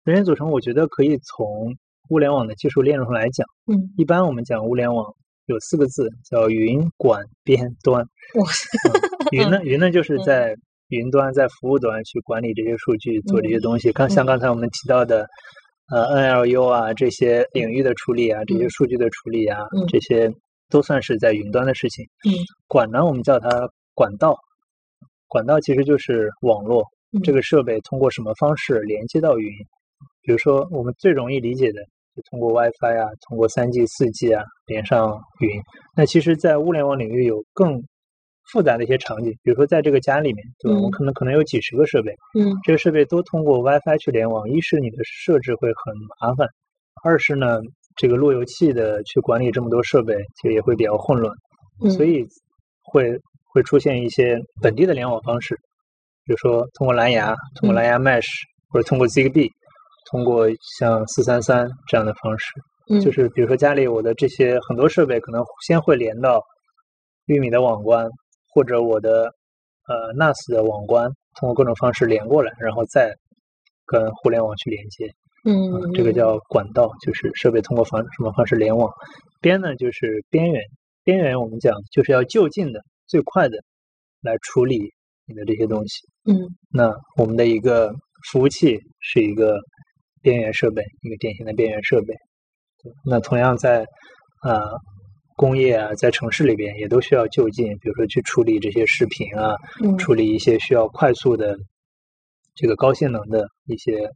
[0.04, 1.74] 人员组成，我觉得可以从
[2.10, 3.44] 物联网的技术链路上来讲。
[3.66, 5.04] 嗯，一般我们讲物联网
[5.46, 8.00] 有四个字，叫云、管、边、端。
[8.34, 10.54] 哇嗯云呢，云呢就是嗯在
[10.96, 13.90] 云端、在服务端去管理这些数据，做这些东西。
[13.92, 15.26] 刚像嗯刚才我们提到的，
[15.90, 20.30] 呃，NLU 啊这些领域的处理啊，这些嗯数据的处理啊，嗯这些
[20.68, 22.04] 都算是在云端的事情。
[22.28, 22.36] 嗯，
[22.68, 23.48] 管呢，我们叫它
[23.94, 24.36] 管道。
[25.28, 29.50] 管道其实就是网络，嗯这个设备通过什么方式连接到云？
[30.22, 31.80] 比如说，我们最容易理解的，
[32.14, 35.50] 就通过 WiFi 啊，通过 3G、4G 啊连上云。
[35.96, 37.82] 那其实，在物联网领域有更
[38.50, 40.78] 复杂的一些场景，比如说在这个家里面，对吧？
[40.78, 46.48] 嗯我可能可能有几十个设备，嗯这个设备都通过 WiFi 去联网，一是你的设置会很麻烦，
[47.04, 47.60] 二是呢，
[47.96, 51.32] 这个路由器的去管理这么多设备，其实也会比较混乱。
[51.82, 52.26] 嗯，所以
[52.82, 53.18] 会
[53.52, 55.54] 会出现一些本地的联网方式，
[56.24, 58.26] 比如说通过蓝牙、通过蓝牙 Mesh、
[58.68, 59.50] 或者通过 ZigBee，
[60.10, 60.46] 通过
[60.78, 62.52] 像四三三这样的方式，
[62.90, 66.42] 嗯就是比如说家里我的这些很多设备可能先会连到
[67.26, 68.08] 玉米的网关，
[68.52, 69.34] 或者我的
[69.88, 73.16] 呃 NAS 的网关，通过各种方式连过来，然后再
[73.86, 75.10] 跟互联网去连接。
[75.44, 78.88] 嗯啊，这个叫管道，就是设备通过方什么方式联网。
[79.40, 80.62] 边呢就是边缘，
[81.02, 83.58] 边缘我们讲就是要就近的、最快的
[84.20, 84.92] 来处理
[85.26, 86.06] 你的这些东西。
[86.30, 86.38] 嗯
[86.70, 87.92] 那我们的一个
[88.30, 89.58] 服务器是一个
[90.20, 92.14] 边缘设备，一个典型的边缘设备。
[93.04, 93.84] 那同样在
[94.42, 94.62] 啊、
[95.36, 101.56] 工业啊，在城市里边也都需要就近，比如说去处理这些视频啊，嗯处理一些需要快速的
[102.54, 104.10] 这个高性能的一些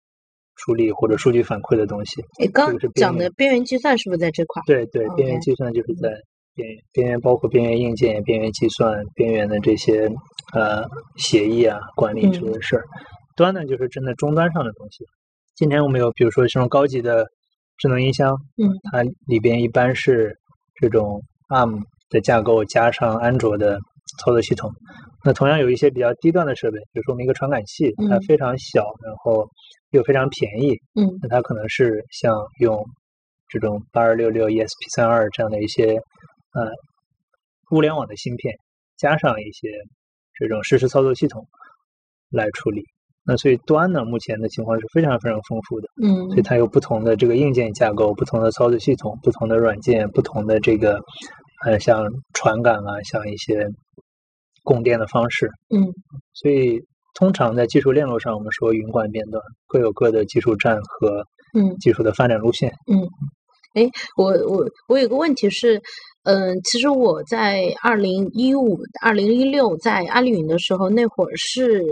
[0.57, 2.23] 处理或者数据反馈的东西。
[2.41, 4.65] 诶，刚讲的边缘计算是不是在这块儿？
[4.67, 6.09] 对对，边缘计算就是在
[6.55, 10.11] 边缘，边缘包括边缘硬件、边缘计算、边缘的这些
[10.55, 10.85] 呃
[11.17, 12.85] 协议啊、管理这些事儿。
[13.37, 15.05] 端呢就是真的终端上的东西。
[15.55, 17.27] 今天我们有比如说这种高级的
[17.79, 20.39] 智能音箱，嗯，它里边一般是
[20.81, 23.79] 这种 ARM 的架构加上安卓的
[24.21, 24.71] 操作系统。
[25.25, 29.49] 那同样有一些比较低端的设备，比如说我们一个传感器，它嗯非常小，然后
[29.91, 32.85] 又非常便宜，嗯那它可能是像用
[33.49, 35.95] 这种八二六六 ESP 三二这样的一些
[36.53, 36.71] 呃
[37.73, 38.55] 物联网的芯片，
[38.97, 39.69] 加上一些
[40.35, 41.45] 这种实时操作系统
[42.31, 42.85] 来处理。
[43.27, 51.01] 那所以端呢，目前的情况是非常非常丰富的，嗯所以它有不同的这个硬件架构、不同的操作系统、不同的软件、不同的这个
[51.65, 53.67] 呃像传感啊，像一些
[54.63, 55.51] 供电的方式。
[55.75, 55.93] 嗯
[56.35, 56.81] 所以
[57.15, 61.25] 通常在技术链路上，我们说云管边端各有各的技术站和
[61.59, 62.71] 嗯技术的发展路线。
[62.93, 63.01] 嗯，
[63.75, 65.83] 哎我我我有个问题是，
[66.29, 71.85] 嗯、其实我在二零一五、二零一六在阿里云的时候，那会儿是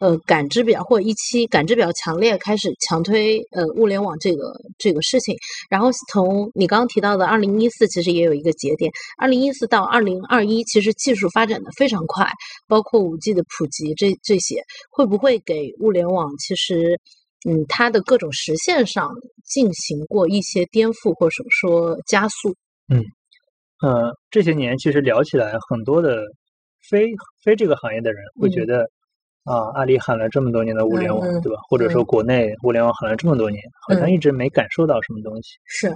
[0.00, 5.36] 呃感知比较或者一期感知比较强烈，开始强推呃物联网这个这个事情。
[5.70, 12.28] 然后从你刚刚提到的二零一四，其实也有一个节点，二零一四到二零二一，其实技术发展的非常快，
[12.66, 14.56] 包括五 G 的普及这这些，
[14.90, 16.98] 会不会给物联网其实？
[17.46, 19.12] 嗯，它的各种实现上
[19.44, 22.48] 进行过一些颠覆，或者说加速。
[22.92, 23.04] 嗯
[23.82, 26.22] 呃，这些年其实聊起来，很多的
[26.88, 27.12] 非
[27.42, 28.90] 非这个行业的人会觉嗯得。
[29.44, 31.60] 啊，阿里喊了这么多年的物联网，嗯嗯对吧？
[31.68, 35.58] 或者说嗯国内物联网喊了这么多年，好像嗯一直没感受到什么东西。
[35.66, 35.92] 是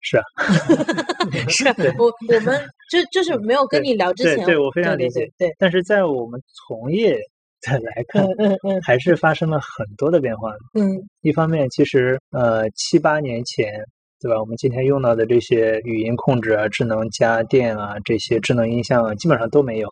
[0.00, 0.22] 是啊，
[1.50, 7.18] 是 对我我们就就是没有跟你聊之前，对对我非常理解对但是在我们从业
[7.60, 10.52] 再来看，对，嗯嗯还是发生了很多的变化。
[10.78, 13.82] 嗯一方面，其实呃七八年前，
[14.20, 14.40] 对吧？
[14.40, 19.88] 我们今天用到的这些语音控制啊、智能家电啊、这些智能音箱啊，基本上都没有。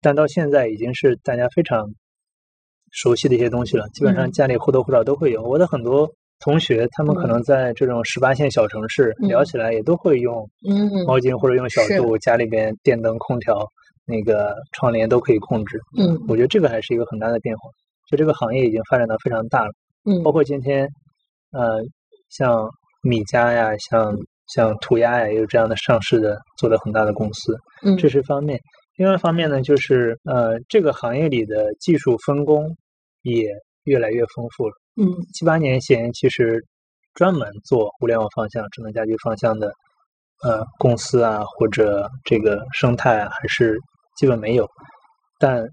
[0.00, 1.86] 但到现在已经是大家非常
[2.90, 5.42] 熟悉的一些东西了，基本上嗯家里或多或少都会有。
[5.42, 13.66] 我的很多同学，他们可嗯能在这种十八线小城市、聊嗯起来，也都会用嗯毛巾或者用小是度，家里边电灯、空调、
[14.04, 15.80] 那个窗帘都可以控制。
[15.98, 17.70] 嗯我觉得这个还是一个很大的变化。
[18.10, 19.72] 就这个行业已经发展到非常大了。
[20.04, 20.86] 嗯，包括今天，
[21.52, 21.82] 呃，
[22.28, 22.68] 像
[23.04, 28.58] 米家呀，像像涂鸦呀，也有这样的上市的做的很大的公司，嗯这是方面。
[28.96, 32.76] 另外一方面呢，就是呃，这个行业里的技术分工
[33.22, 33.48] 也
[33.84, 34.74] 越来越丰富了。
[34.96, 36.64] 嗯七八年前，其实
[37.14, 39.72] 专门做互联网方向、智能家居方向的
[40.42, 43.78] 呃公司啊，或者这个生态啊，还是
[44.16, 44.68] 基本没有。
[45.38, 45.64] 但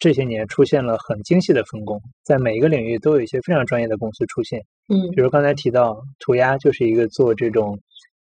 [0.00, 4.58] 这些年出现了很精细的分工，在每一个领域都有一些非常专业的公司出现。
[4.88, 7.78] 嗯比如刚才提到涂鸦，就是一个做这种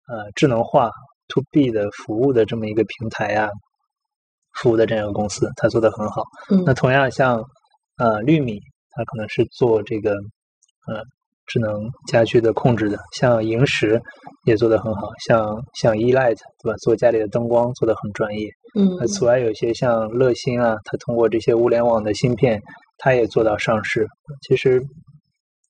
[0.06, 0.90] 呃智能化
[1.26, 3.48] to B 的服务的这么一个平台啊，
[4.52, 6.22] 服务的这样一个公司，它做的很好。
[6.50, 7.42] 嗯那同样像
[7.96, 8.60] 呃绿米，
[8.90, 10.12] 它可能是做这个
[10.86, 11.02] 呃
[11.46, 14.00] 智能家居的控制的，像萤石
[14.46, 18.48] 也做得很好，像像 E-Light 对吧，做家里的灯光做的很专业。
[18.78, 22.60] 嗯那此外有些像乐心啊，它通过这些物联网的芯片，
[22.98, 24.06] 它也做到上市。
[24.48, 24.82] 其实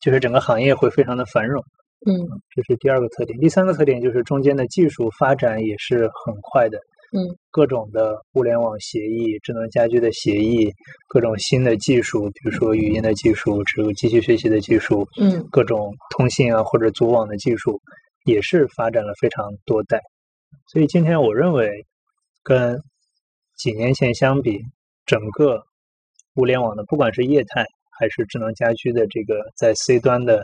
[0.00, 1.62] 就是整个行业会非常的繁荣，
[2.06, 2.12] 嗯
[2.54, 3.38] 这是第二个特点。
[3.40, 6.78] 第三个特点就是中间的技术发展也是很快的。
[7.16, 10.68] 嗯，各种的物联网协议、智能家居的协议，
[11.06, 17.80] 各种新的技术，比如说语音的技术、这个机器学习的技术，嗯各种通信啊或者组网的技术，
[18.24, 20.00] 也是发展了非常多代。
[20.66, 21.86] 所以今天我认为，
[22.42, 22.80] 跟
[23.56, 24.60] 几年前相比，
[25.06, 25.62] 整个
[26.34, 27.64] 物联网的不管是业态
[27.96, 30.42] 还是智能家居的这个在 C 端的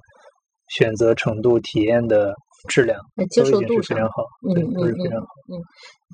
[0.68, 2.32] 选择程度、体验的
[2.68, 5.26] 质量，那接受度是非常好，嗯嗯非常好。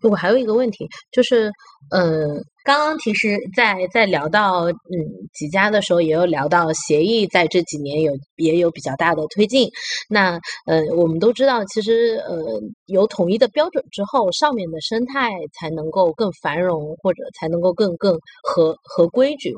[0.03, 1.51] 我还有一个问题，就是，
[1.91, 2.27] 呃，
[2.65, 4.95] 刚刚其实在，在聊到嗯
[5.33, 9.71] 几家的时候，也有聊到协议在这几年有也有比较大的推进。
[10.11, 19.55] 那呃，我们都知道，其实呃有统一的标准之后，上面的生态才能够更繁荣，或者才能够更更合合规矩。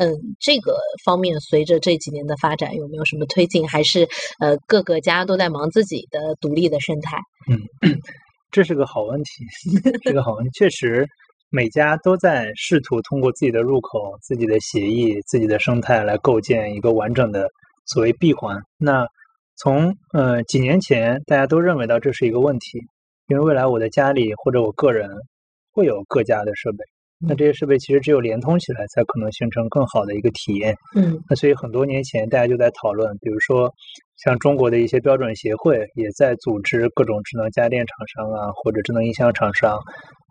[0.00, 3.68] 嗯，这个方面随着这几年的发展，有没有什么推进？
[3.68, 7.18] 还是呃各个家都在忙自己的独立的生态？
[7.50, 7.60] 嗯
[8.50, 9.44] 这是个好问题，
[10.02, 10.50] 是个好问题。
[10.54, 11.06] 确实，
[11.50, 17.46] 每家都在试图通过自己的入口、自己的协议、自己的生态来构建一个完整的
[17.84, 18.56] 所谓闭环。
[18.78, 19.06] 那
[19.56, 22.80] 从呃几年前，大家都认为到这是一个问题，
[23.28, 25.10] 因为未来我的家里或者我个人
[25.72, 26.78] 会有各家的设备，
[27.26, 30.74] 那这些设备其实只有连通起来，才可能形成更好的一个体验。
[30.96, 33.70] 嗯那所以很多年前大家就在讨论，比如说
[34.16, 39.78] 像中国的一些标准协会也在组织各种智能家电厂商啊，或者智能音箱厂商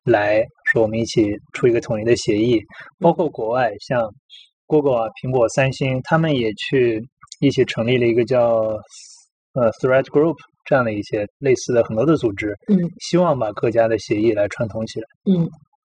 [0.03, 2.59] 来说我们一起出一个统一的协议，
[2.99, 4.01] 包括国外像
[4.65, 7.03] Google 啊、苹果、三星，他们也去
[7.39, 8.77] 一起成立了一个叫
[9.53, 10.35] 呃 Thread Group
[10.65, 15.05] 这样的一些类似的很多的组织，嗯希望把各家的协议来串通起来。
[15.31, 15.47] 嗯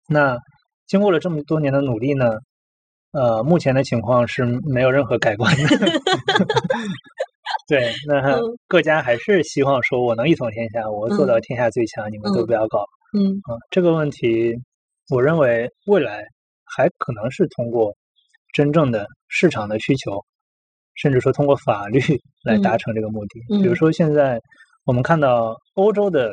[0.09, 0.39] 那
[0.87, 2.31] 经过了这么多年的努力呢，
[3.13, 5.65] 呃，目前的情况是没有任何改观的。
[7.69, 12.85] 对，那嗯各家还是希望说我能一统天下，我做到天下最强，你们都嗯不要搞。
[13.13, 14.55] 嗯啊，这个问题，
[15.11, 16.23] 我认为未来
[16.65, 17.93] 还可能是通过
[18.53, 20.25] 真正的市场的需求，
[20.95, 22.01] 甚至说通过法律
[22.45, 23.41] 来达嗯成这个目的。
[23.51, 24.41] 嗯比如说现在
[24.85, 26.33] 我们看到欧洲的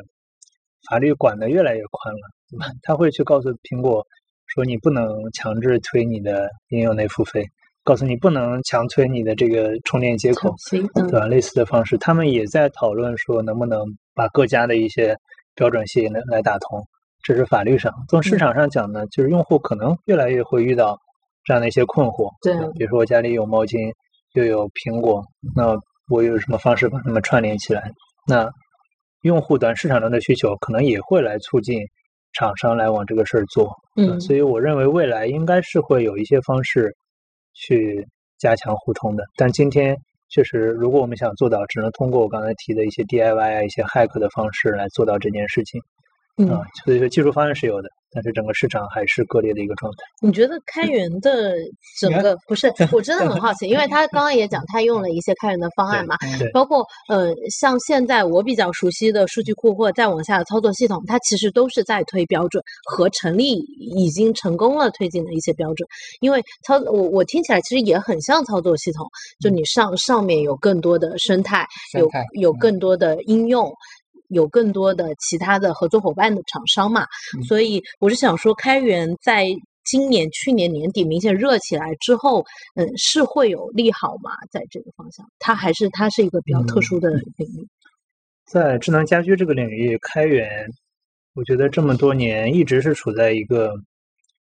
[0.87, 2.19] 法律管得越来越宽了，
[2.51, 2.67] 对吧？
[2.83, 4.05] 他会去告诉苹果
[4.53, 7.43] 说你不能强制推你的应用内付费，
[7.83, 11.25] 告诉你不能强推你的这个充电接口，对吧？
[11.25, 13.83] 类似的方式，他们也在讨论说能不能
[14.13, 15.17] 把各家的一些
[15.55, 16.85] 标准协议来来打通，
[17.23, 17.91] 这是法律上。
[18.09, 20.99] 从市嗯场上讲呢，就是用户可能越来越会遇到
[21.45, 22.29] 这样的一些困惑。
[22.43, 23.91] 对比如说我家里有毛巾，
[24.35, 25.23] 又有苹果，
[25.55, 25.75] 那
[26.09, 27.91] 我有什么方式把它们串联起来？
[28.27, 28.47] 那
[29.23, 31.81] 用户端市场端的需求可能也会来促进
[32.33, 33.71] 厂商来往这个事儿做。
[33.95, 36.95] 嗯所以我认为未来应该是会有一些方式
[37.53, 38.07] 去
[38.39, 39.23] 加强互通的。
[39.37, 39.95] 但今天
[40.29, 45.79] 确实，如果我们想做到，只能通过我刚才提的一些 DIY 啊、一些 hack 的方式来做到这件事情
[46.37, 46.61] 嗯啊。
[46.85, 49.97] 所以说技术方案是有的，但是整个市场还是割裂的一个状态。
[50.21, 51.55] 你觉得开源的
[51.99, 52.71] 整个不是？
[52.91, 56.15] 我真的很好奇，因为他刚刚也讲，他用了一些开源的方案嘛，
[56.53, 65.87] 包括呃，像现在我比较熟悉的数据库或者再往下的操作系统，它其实都是在推标准和成立已经成功了推进的一些标准。
[66.21, 69.07] 因为操我我听起来其实也很像操作系统，
[69.39, 71.65] 就你上上面有更多的生态，
[71.97, 72.09] 有
[72.39, 73.71] 有嗯更多的应用。
[74.29, 77.05] 有更多的其他的合作伙伴的厂商嘛，
[77.37, 79.47] 嗯所以我是想说，开源在
[79.85, 82.43] 今年、去年年底明显热起来之后，
[82.75, 84.31] 嗯，是会有利好吗？
[84.49, 87.67] 在这个方向，它还是它是一个比较特殊的领域。
[88.45, 90.67] 在智能家居这个领域，开源，
[91.33, 93.73] 我觉得这么多年一直是处在一个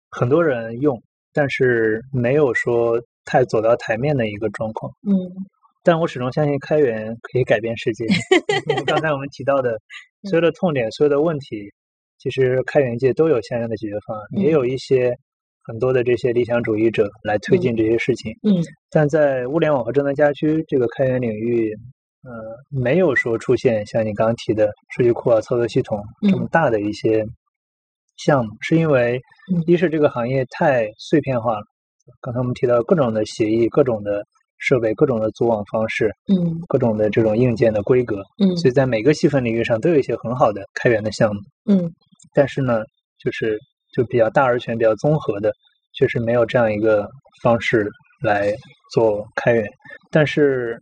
[0.10, 1.02] 很多人用，
[1.34, 4.92] 但是没有说太走到台面的一个状况。
[5.08, 5.14] 嗯
[5.84, 8.06] 但我始终相信开源可以改变世界。
[8.86, 9.78] 刚才我们提到的
[10.24, 11.72] 所有的痛点、所有的问题，
[12.20, 15.12] 其实开源界都有相应的解决方案，也嗯有一些
[15.64, 18.32] 很多的这些理想主义者来推进这些事情。
[18.44, 21.74] 嗯但在物联网和智能家居这个开源领域，
[22.24, 22.32] 呃，
[22.70, 27.26] 没有说出现像你刚刚提的数据库啊、操作系统这么嗯大的一些
[28.18, 29.20] 项目，是因为
[29.52, 31.64] 嗯一是这个行业太碎片化了。
[32.20, 34.24] 刚才我们提到各种的协议、各种的
[34.62, 41.42] 设备、各种的组网方式、嗯各种的这种硬件的规格，嗯所以在每个细分领域上都有一些很好的开源的项目。
[41.70, 41.92] 嗯
[42.34, 42.84] 但是呢，
[43.22, 43.60] 就是
[43.94, 45.52] 就比较大而全、比较综合的，
[45.94, 47.10] 确实没有这样一个
[47.44, 47.90] 方式
[48.24, 48.54] 来
[48.94, 49.66] 做开源。
[50.12, 50.80] 但是，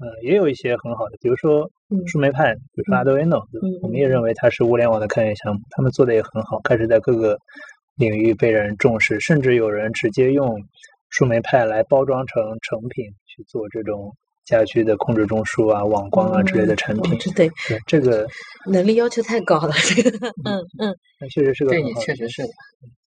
[0.00, 3.42] 呃，也有一些很好的，比如说嗯树莓派，比如说嗯 Arduino，、
[3.82, 7.36] 我们也认为它是物联网的开源项目，他们做的也很好，开始在各个
[7.96, 10.56] 领域被人重视，甚至有人直接用
[11.10, 17.14] 树莓派来包装成成品去做这种家居的控制中枢啊、网光啊之类的产品。
[17.14, 18.26] 哦对对，这个
[18.66, 20.96] 能力要求太高了，这个嗯嗯。
[21.20, 22.48] 那确实是个对你确实是的。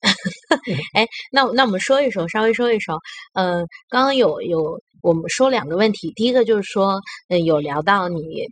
[1.32, 2.98] 那那我们说一说，稍微说一说。
[3.34, 8.48] 嗯、刚刚有有我们说两个问题，第一个就是说，嗯、有聊到你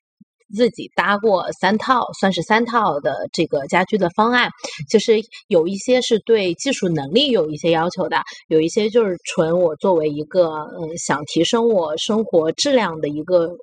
[0.56, 4.50] 自己搭过三套，算是三套的这个家居的方案，
[4.89, 13.56] 其实有一些是对技术能力有一些要求的，有一些就是纯我作为一个嗯想提升我生活质量的一个。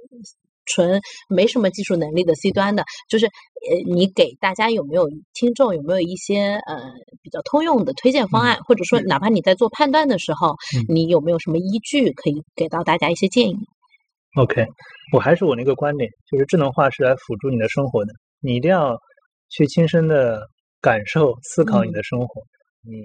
[0.69, 6.91] 纯没什么技术能力的 C 端的，就是呃，你给大家有没有听众有没有一些呃
[7.23, 13.57] 比较通用的推荐方案，或者说哪怕你在做判断的时候，嗯你有没有什么依据可以给到大家一些建议？
[14.37, 14.67] OK，
[15.15, 18.99] 我还是我那个观点，就是智能化是来辅助你的生活的，你一定要
[19.49, 20.47] 去亲身的
[20.83, 22.43] 感受、思考你的生活，
[22.83, 23.01] 你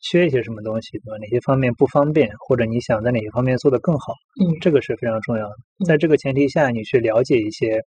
[0.00, 1.18] 缺一些什么东西，对吧？
[1.18, 4.12] 哪些方面不方便，或者你想在哪些方面做得更好，
[4.44, 5.54] 嗯这个是非常重要的。
[5.86, 7.80] 在这个前提下，你去了解一些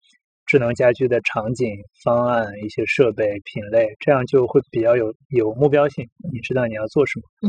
[0.44, 1.74] 智能家居的场景、
[2.04, 7.22] 方案、一些设备品类，这样就会比较有有目标性，你知道你要做什么。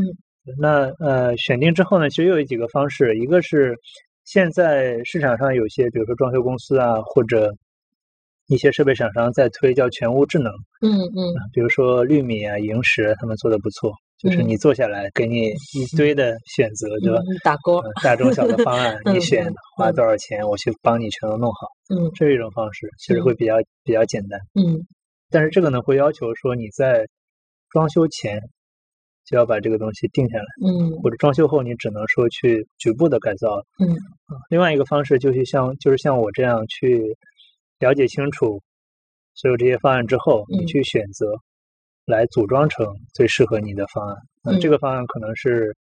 [0.58, 3.76] 那呃，选定之后呢，其实又有几个方式，一个是
[4.30, 7.50] 现在市场上有些，比如说装修公司啊，或者
[8.48, 10.52] 一些设备厂商在推叫全屋智能，
[10.82, 17.20] 嗯嗯比如说绿米啊、萤石他们做的不错，就是嗯你坐下来给你一堆的选择，对吧？
[17.20, 24.38] 嗯，打勾，呃大中小的方案， 嗯你选嗯花多少钱，我去帮你全都弄好，嗯这是一种方式，其实会比较比较简单。
[24.60, 24.78] 嗯
[25.30, 27.06] 但是这个呢，会要求说你在
[27.70, 28.42] 装修前
[29.28, 33.62] 就要把这个东西定下来，嗯或者装修后你只能说去局部的改造。
[33.78, 33.90] 嗯
[34.26, 37.14] 啊，另外一个方式就是像就是像我这样去
[37.78, 38.60] 了解清楚
[39.34, 41.26] 所有这些方案之后，你嗯去选择
[42.06, 44.16] 来组装成最适合你的方案。
[44.42, 45.76] 那嗯这个方案可能是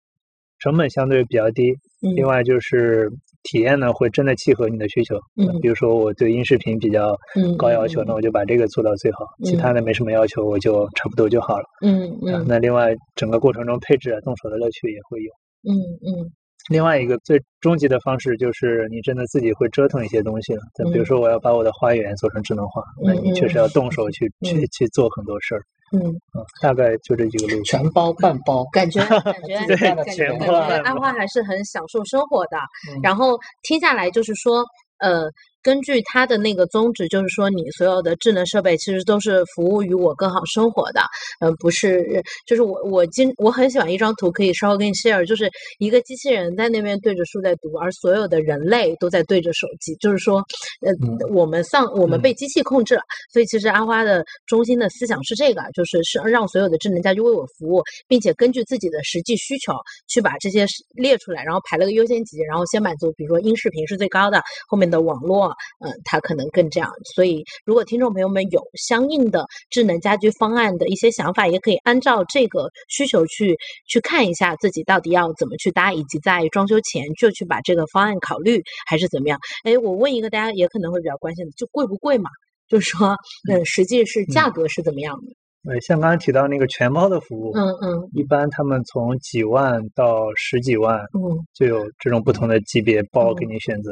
[0.60, 1.72] 成本相对比较低，
[2.02, 3.10] 嗯，另外就是
[3.50, 5.16] 体验呢会真的契合你的需求。
[5.38, 11.66] 嗯比如说我对音视频比较嗯高要求，嗯那我就把这个做到最好，其他的没什么要求，我就差不多就好了。
[11.82, 15.32] 嗯那另外整个过程中配置啊、动手的乐趣也会有。
[15.64, 15.74] 嗯
[16.06, 16.30] 嗯
[16.70, 20.62] 另外一个最终极的方式就是你真的自己会折腾一些东西了。
[20.76, 25.62] 再比如嗯说我要把我的花园做成智能化，那你确实要动手去去嗯去做很多事儿。
[25.94, 26.00] 嗯，
[26.34, 27.64] 啊，大概就这几个路线。
[27.64, 32.58] 全包半包，感觉感觉 对感觉全感包半包觉阿花还是很享受生活的。
[32.92, 34.66] 嗯然后听下来就是说，
[35.00, 35.30] 呃，
[35.68, 41.02] 根据它的那个宗旨，就是说你所有的智能设备其实都是服务于我更好生活的，
[41.42, 45.50] 呃，不是，就是我我今我很喜欢一张图，可以稍微给你 share，就是
[45.80, 50.38] 一个机器人在那边对着书在读，而所有的人类都在对着手机，就是说，
[50.86, 52.22] 呃，嗯我们丧我们嗯。
[52.22, 53.02] 被机器控制了，
[53.34, 59.74] 所以其实阿花的中心的思想是这个，就是是让所有的智能家居为我服务，并且根据自己的实际需求
[60.08, 60.66] 去把这些
[60.96, 65.54] 列出来，然后排了个优先级，然后先满足，比如说音视频是最高的，后面的网络，
[65.86, 66.92] 嗯、它可能更这样。
[67.16, 79.40] 所以，如果听众朋友们有相应的智能家居方案的一些想法，也可以按照这个需求去去看一下自己到底要怎么去搭，以及在装修前就去把这个方案考虑，还是怎么样？
[79.64, 82.30] 哎，我问一个大家也可能会比较关心的，就贵不贵嘛？
[82.68, 83.16] 就是说，
[83.50, 85.34] 嗯，实际是价格是怎么样的？
[85.72, 93.92] 呃，像刚刚提到那个全包的服务，嗯嗯一般他们从几万到十几万嗯就有这种不同的级别包给嗯你选择。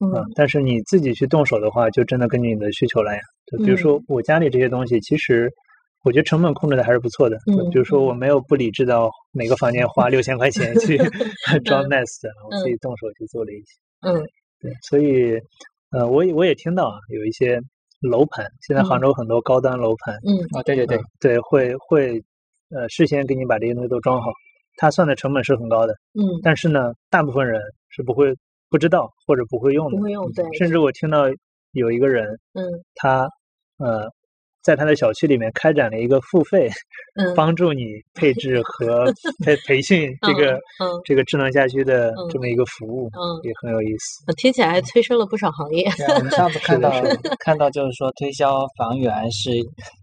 [0.00, 0.10] 嗯。
[0.12, 3.20] 啊，但是你自己去动手的话，就真的根据你的需求来呀。
[3.50, 3.78] 就比如嗯。
[3.78, 5.50] 说我家里这些东西，其实
[6.04, 7.36] 我觉得成本控制的还是不错的。
[7.46, 8.04] 就嗯比如说嗯。
[8.06, 10.96] 我没有不理智到每个房间花六千块钱去
[11.64, 13.66] 装 Nest，我自己动手去做了一些。
[14.02, 14.22] 嗯。
[14.60, 15.38] 对，所以
[15.90, 17.60] 呃，我也我也听到啊，有一些
[18.00, 19.02] 楼盘，现在杭嗯。
[19.02, 20.36] 州很多高端楼盘，嗯。
[20.56, 22.22] 啊，对对对嗯，对，会会
[22.70, 24.30] 呃事先给你把这些东西都装好，
[24.76, 28.34] 他算的成本是很高的，嗯，但是呢，大部分人是不会
[28.70, 31.24] 不知道或者不会用的，不会用，对，甚至我听到
[31.72, 32.64] 有一个人，嗯。
[32.96, 33.28] 他
[33.78, 34.12] 呃，
[34.68, 36.68] 在他的小区里面开展了一个付费，
[37.18, 39.10] 嗯帮助你配置和
[39.42, 44.30] 培培训这个、嗯这个智能家居的嗯这么一个服务，嗯，也很有意思。
[44.36, 45.88] 听起来催生了不少行业。
[46.16, 46.92] 我们上次 看到
[47.38, 49.52] 看到就是说推销房源是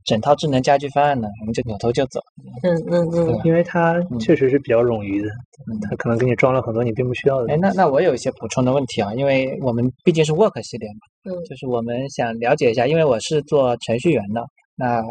[0.04, 2.20] 整套智能家居方案呢，我们就扭头就走。
[2.64, 5.28] 嗯嗯嗯因为它嗯确实是比较冗余的，
[5.72, 14.42] 嗯它可能给你装了很多你并不需要的哎，那那我有一些补充的问题啊，因为我们毕竟是 Work 系列嘛，嗯就是我们想了解一下，因为我是做程序员的，
[14.76, 15.02] 那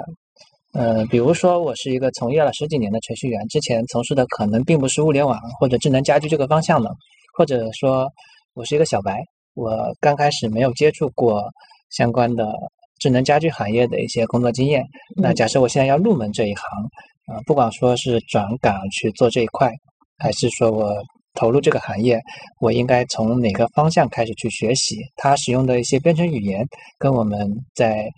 [0.73, 6.91] 呃，比如说我是一个从业了十几年的程序员，之前从事的可能并不是物联网或者智能家居这个方向的，
[7.37, 8.09] 或者说
[8.55, 9.23] 我是一个小白，
[9.55, 11.43] 我刚开始没有接触过
[11.91, 12.53] 相关的
[13.01, 14.85] 智能家居行业的一些工作经验。
[15.17, 16.65] 那嗯假设我现在要入门这一行，
[17.27, 19.71] 啊、不管说是转岗去做这一块，
[20.19, 20.93] 还是说我
[21.35, 22.21] 投入这个行业，
[22.61, 24.97] 我应该从哪个方向开始去学习？
[25.17, 26.67] 它使用的一些编程语言，
[26.99, 28.09] 跟我们在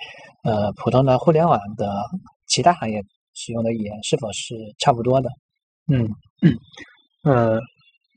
[0.45, 1.93] 呃普通的互联网的
[2.47, 3.03] 其他行业
[3.35, 5.31] 使用的语言是否是差不多的？
[5.89, 6.09] 嗯，
[7.25, 7.59] 呃，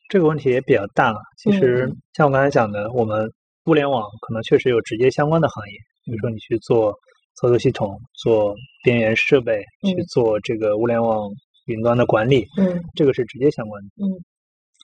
[0.10, 1.16] 这个问题也比较大。
[1.38, 3.26] 其实嗯像我刚才讲的，我们
[3.66, 5.74] 物联网可能确实有直接相关的行业，
[6.06, 6.92] 比如说你去做
[7.40, 11.30] 操作系统、做边缘设备、去嗯做这个物联网
[11.68, 13.90] 云端的管理，嗯这个是直接相关的。
[14.06, 14.12] 嗯。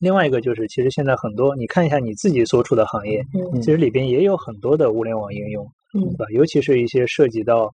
[0.06, 6.26] 另外一个就是，其实现在很多，你看一下你自己所处的行业，嗯其实里边也有很多的物联网应用，嗯对吧？
[6.32, 7.74] 尤其是一些涉及到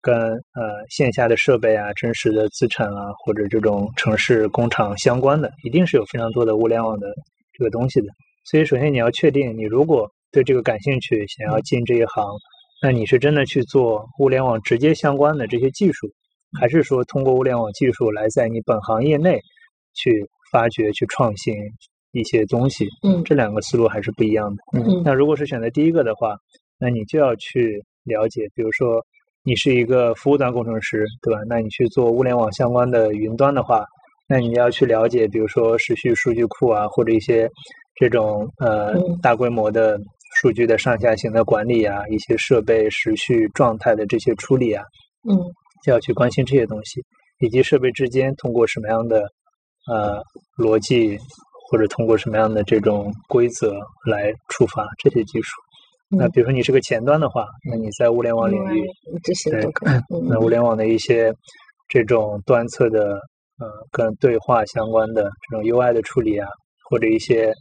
[0.00, 7.06] 跟呃线下的设备啊、真实的资产啊，或者这种城市工厂相关的，一定是有非常多的物联网的
[7.52, 8.08] 这个东西的。
[8.50, 12.26] 所以，首先你要确定，你如果对这个感兴趣，想要进这一行，
[12.82, 16.10] 那你是真的去做物联网直接相关的这些技术，
[16.58, 19.40] 还是说通过物联网技术来在你本行业内
[19.94, 21.54] 去发掘、去创新
[22.12, 22.86] 一些东西？
[23.02, 24.80] 嗯这两个思路还是不一样的。
[24.80, 26.36] 嗯那如果是选择第一个的话，
[26.78, 29.04] 那你就要去了解，比如说
[29.44, 31.40] 你是一个服务端工程师，对吧？
[31.48, 33.84] 那你去做物联网相关的云端的话，
[34.28, 37.48] 那你要去了解，比如说时序数据库啊，或者一些
[37.94, 39.98] 这种呃嗯大规模的
[40.36, 44.84] 数据的上下行的管理啊，一些设备时序状态的这些处理啊，
[45.28, 45.36] 嗯
[45.84, 47.00] 就要去关心这些东西，
[47.40, 49.28] 以及设备之间通过什么样的
[49.88, 50.22] 呃
[50.56, 51.18] 逻辑
[51.70, 53.78] 或者通过什么样的这种规则
[54.10, 55.50] 来触发这些技术。
[56.10, 58.86] 那嗯比如说你是个前端的话，那你在物联网领域，
[59.22, 59.70] 这些对
[60.28, 61.32] 那物联网的一些
[61.88, 63.20] 这种端侧的
[63.58, 66.48] 呃跟对话相关的这种 UI 的处理啊，
[66.88, 67.52] 或者一些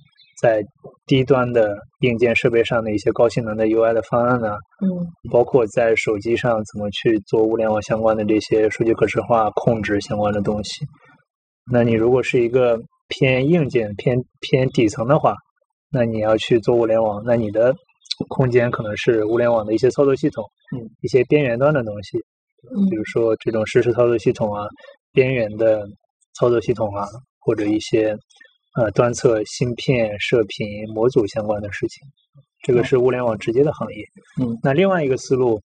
[0.42, 0.64] 在
[1.06, 4.88] 低端的硬件设备上的一些高性能的 UI 的方案呢、嗯
[5.30, 10.86] 包括在手机上怎么去做物联网相关的这些数据可视化控制相关的东西。
[11.72, 15.36] 那你如果是一个偏硬件、偏偏底层的话，
[15.90, 17.74] 那你要去做物联网，那你的
[18.30, 20.44] 空间可能是物联网的一些操作系统，
[20.76, 22.18] 嗯，一些边缘端的东西，
[22.76, 24.66] 嗯比如说这种实时操作系统啊、
[25.14, 25.88] 边缘的
[26.40, 27.06] 操作系统啊，
[27.40, 28.18] 或者一些
[28.76, 32.04] 呃端侧芯片、射频、模组相关的事情，
[32.64, 34.04] 这个哦是物联网直接的行业。
[34.42, 35.62] 嗯，那另外一个思路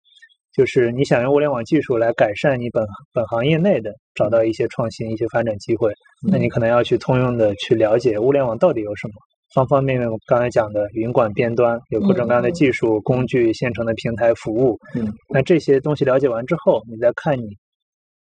[0.54, 5.94] 就是你想用物联网技术来改善你本本行业内的，找到一些创新、一些发展机会，
[6.30, 9.14] 那嗯你可能要去通用的去了解物联网到底有什么。
[9.54, 17.44] 方方面面，我刚才讲的云管边端有各种各样的技术、工具、现成的平台服务，嗯，那这些东西了解完之后，你再看你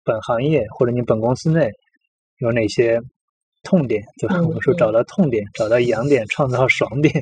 [0.03, 1.69] 本行业或者你本公司内
[2.39, 2.99] 有哪些
[3.63, 4.35] 痛点，对吧？
[4.37, 7.13] 嗯我们说找到痛点，找到痒点，创造爽点，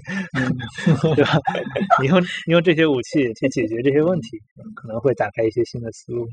[1.16, 1.38] 对吧？
[2.02, 4.40] 你用你用这些武器去解决这些问题，
[4.76, 6.28] 可能会打开一些新的思路。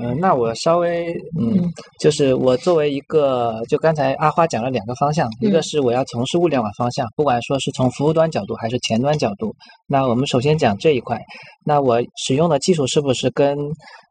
[0.00, 5.62] 嗯，那我稍微嗯嗯，就是我作为一个，就刚才阿花讲了两个方向，一个嗯。
[5.62, 9.54] 是我要从事物联网方向，不管说是从服务端角度还是前端角度。
[9.86, 11.20] 那我们首先讲这一块，
[11.64, 13.56] 那我使用的技术是不是跟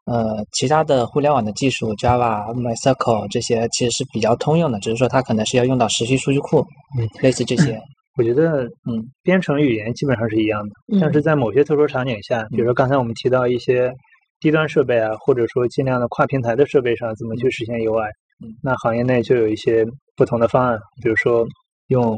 [0.05, 6.59] 呃其他的互联网的技术 Java、MySQL 这些其实是比较通用的，只是说它可能是要用到时序数据库，
[6.99, 7.79] 嗯，类似这些。
[8.17, 13.93] 我觉得，嗯，编程语言基本上是一样的，但是嗯在某些特殊场景下，比如说刚才我们提到一些
[14.39, 18.07] 低端设备啊，或者说尽量的跨平台的设备上，怎么去实现 UI？
[18.43, 19.83] 嗯那行业内就有一些
[20.15, 21.43] 不同的方案，比如说
[21.87, 22.15] 用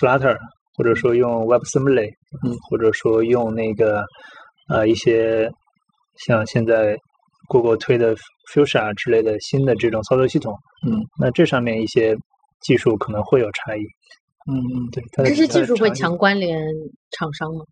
[0.00, 0.34] Flutter，
[0.74, 2.08] 或者说用 WebAssembly，
[2.46, 4.02] 嗯，或者说用那个
[4.70, 5.50] 呃一些
[6.26, 6.96] 像现在
[7.48, 8.16] Google 推的
[8.54, 10.54] Fuchsia 之类的新的这种操作系统，
[10.86, 12.16] 嗯那这上面一些
[12.62, 13.80] 技术可能会有差异。
[14.50, 16.58] 嗯嗯，对，它的这些技术会强关联
[17.10, 17.62] 厂商吗？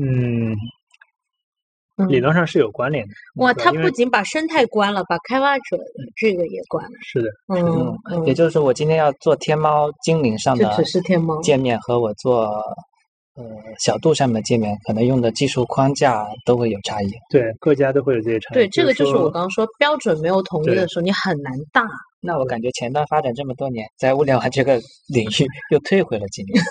[0.00, 0.56] 嗯，嗯
[2.08, 3.12] 理论上是有关联的。
[3.36, 5.84] 哇，它不仅把生态关了，把开发者的
[6.16, 6.90] 这个也关了。
[7.02, 11.40] 是的，嗯嗯，也就是说，我今天要做天猫精灵上的就只是天猫。
[11.42, 12.44] 界面和我做
[13.34, 13.44] 呃
[13.78, 17.10] 小度上面的界面，可能用的技术框架都会有差异。
[17.30, 18.54] 对，各家都会有这些差异。
[18.54, 21.82] 对，这个就是我刚刚说标准没有统一的时候，你很难大。
[22.22, 24.74] 那我感觉前端发展这么多年，在物联网这个
[25.08, 26.62] 领域 又退回了几年，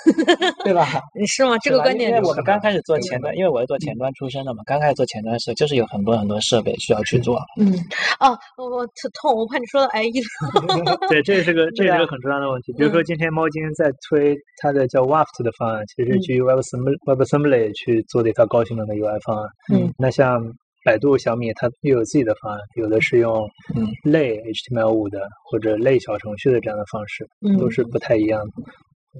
[0.63, 0.87] 对吧？
[1.17, 1.57] 你是吗？
[1.59, 7.39] 这个观点是因为我们刚开始做前端，因为我是做前端出身的嘛，刚开始做前端的时候，就是有很多很多设备需要去做。
[7.59, 7.73] 嗯，
[8.19, 8.87] 哦，我我
[9.21, 10.21] 痛，我怕你说到 IE
[11.09, 12.71] 对，这是个这是个很重要的问题。
[12.73, 19.47] 比如说，今天猫精在推它的叫 WAFT 的方案，其实基于 WebAssembly WebAssembly 去做的一套高性能的 UI 方案。
[19.73, 20.41] 嗯，那像
[20.83, 27.27] 百度、小米，它又有自己的方案，有的是用嗯类 HTML5 的或者类小程序的这样的方式，
[27.57, 28.51] 都嗯是不太一样的。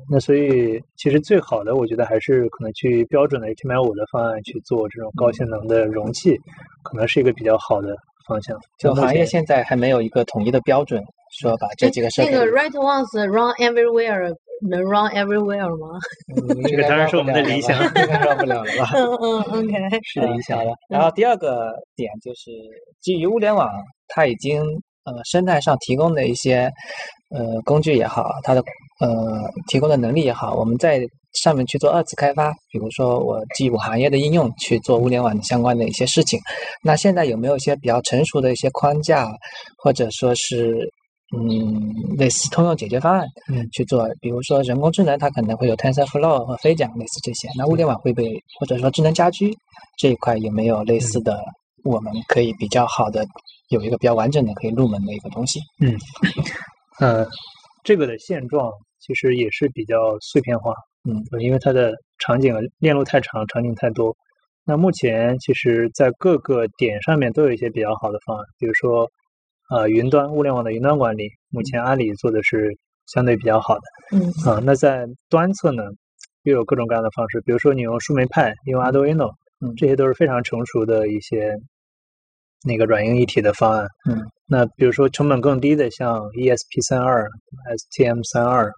[0.10, 6.38] 那所以，其实最好的，我觉得还是可能去标准的 HTML5 的方案去做这种高性能的容器，
[6.84, 7.95] 可能是一个比较好的
[8.28, 8.55] 方向。
[8.78, 11.03] 就行业现在还没有一个统一的标准，
[11.41, 12.32] 说把这几个设备。
[12.32, 14.34] 那个 Write Once Run Everywhere
[14.68, 15.99] 能 Run Everywhere 吗？
[16.36, 18.91] 嗯这个当然是我们的理想应该让不了了吧？
[18.93, 19.99] 嗯 嗯，OK。
[20.03, 20.72] 是理想好的。
[20.89, 22.51] 然后第二个点就是
[23.01, 23.70] 基于物联网，
[24.07, 24.62] 它已经
[25.05, 26.70] 呃生态上提供的一些
[27.30, 28.62] 呃工具也好，它的
[28.99, 31.01] 呃提供的能力也好，我们在
[31.34, 36.40] 上面去做二次开发，比如说我基于我行业的应用去做物联网相关的一些事情。
[36.84, 39.27] 那现在有没有一些比较成熟的一些框架，
[39.77, 40.91] 或者说是
[41.38, 44.07] 嗯类似通用解决方案，嗯去做？
[44.19, 47.47] 比如说人工智能，它可能会有 TensorFlow 和飞桨类似这些。
[47.57, 49.56] 那物联网会不会，或者说智能家居
[49.97, 51.39] 这一块有没有类似的，
[51.84, 53.26] 我们可以比较好的
[53.69, 55.60] 有一个比较完整的可以入门的一个东西？
[55.81, 55.95] 嗯
[56.99, 57.27] 呃，
[57.84, 60.73] 这个的现状其实也是比较碎片化，
[61.07, 64.15] 嗯，因为它的场景链路太长，场景太多。
[64.65, 69.10] 那目前其实，在各个点上面都有一些比较好的方案，比如说，
[69.70, 72.76] 呃，云端物联网的云端管理，目前阿里做的是
[73.06, 73.82] 相对比较好的。
[74.18, 75.84] 嗯啊、那在端侧呢，
[76.44, 79.30] 又有各种各样的方式，比如说你用树莓派，用 Arduino，
[79.62, 81.56] 嗯这些都是非常成熟的一些
[82.66, 83.88] 那个软硬一体的方案。
[84.10, 87.28] 嗯，那比如说成本更低的，像 ESP 三二、
[87.78, 88.72] STM 三二，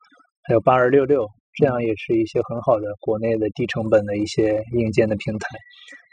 [0.43, 5.47] 还有八二六六这样也是一些很好的国内的低成本的一些硬件的平台。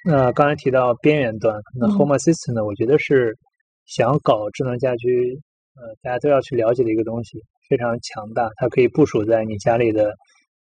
[0.05, 3.37] 那刚才提到边缘端，那嗯 Home Assistant 呢，我觉得是
[3.89, 5.41] 想搞智能家居，
[5.75, 10.13] 呃，大家都要去了解的一个东西，非常强大，它可以部署在你家里的，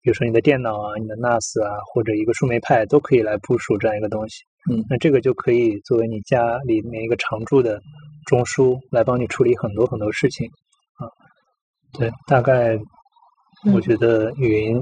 [0.02, 4.44] 比如说你的电脑啊、你的 NAS 啊，或者一个树莓派都可以来部署这样一个东西。
[4.72, 7.80] 嗯那这个就可以作为你家里面一个常驻的
[8.26, 10.48] 中枢，来帮你处理很多很多事情
[10.98, 11.10] 啊。
[11.98, 12.76] 对，大概
[13.74, 14.80] 我嗯觉得云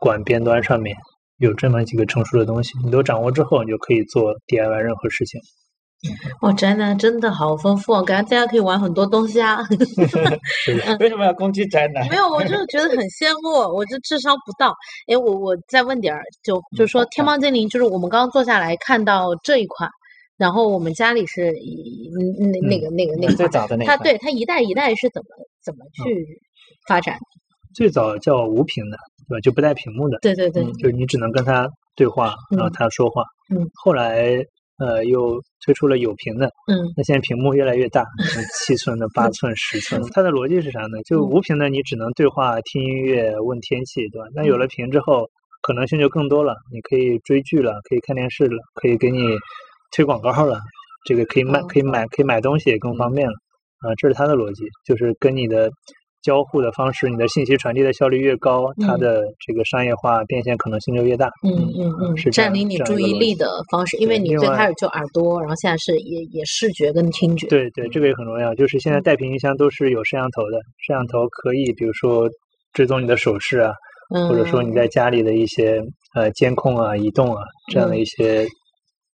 [0.00, 0.96] 管边端上面
[1.38, 5.40] 有这么几个成熟的东西，你都掌握之后，你就可以做 DIY 任何事情。
[6.42, 9.58] 哇，宅男真的好丰富哦，感觉大家可以玩很多东西啊。
[11.00, 12.06] 为什么要攻击宅男？
[12.08, 14.74] 没有，我就是觉得很羡慕，我这智商不到。
[15.08, 19.90] 哎，我我再问点儿，就就是说天猫精灵，就是我们刚刚坐下来看到这一款，
[20.36, 21.50] 然后我们家里是
[22.40, 25.28] 那那个那个那个最早的那它对它一代一代是怎么
[25.64, 26.40] 怎么去
[26.86, 27.16] 发展？
[27.74, 28.96] 最早叫无屏的，
[29.28, 29.40] 对吧？
[29.40, 33.22] 就不带屏幕的，对对对，嗯就是你只能跟它对话，然后嗯它说话。
[33.54, 34.44] 嗯后来
[34.78, 38.04] 呃又推出了有屏的，嗯那现在屏幕越来越大，
[38.64, 40.02] 七寸的、八寸、十 寸。
[40.12, 41.02] 它的逻辑是啥呢？
[41.04, 44.26] 就嗯无屏的你只能对话、听音乐、问天气，对吧？
[44.34, 45.28] 那有了屏之后，
[45.62, 49.20] 可能性就更多了，你可以追剧了，可以看电视了，可以给你
[49.92, 50.60] 推广告了，
[51.06, 53.34] 这个可以卖、哦可以买、可以买东西也更方便了。
[53.80, 55.70] 啊，这是它的逻辑，就是跟你的
[56.26, 61.30] 交互的方式，你的信息传递的效率越高，它嗯的这个商业化变现可能性就越大。
[61.44, 67.46] 嗯嗯嗯，是占领你注意力的方式，因为你最开始就耳朵，然后现在是也也视觉跟听觉。
[67.46, 68.52] 对对，这个也很重要。
[68.56, 72.28] 就是现在嗯带屏音箱都是有摄像头的，摄像头可以比如说
[72.72, 73.72] 追踪你的手势啊，
[74.14, 75.80] 嗯，或者说你在家里的一些
[76.16, 77.40] 呃监控啊、移动啊
[77.72, 78.44] 这样的嗯一些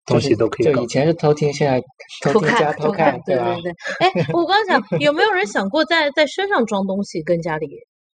[0.06, 0.86] 东西都可以搞就以。
[0.86, 1.80] 前是偷听，现在
[2.22, 3.62] 偷偷听加看偷看，对对？
[3.62, 3.72] 对。
[4.00, 7.68] 哎， 我刚想，有没有人想过在在身上装东西跟家里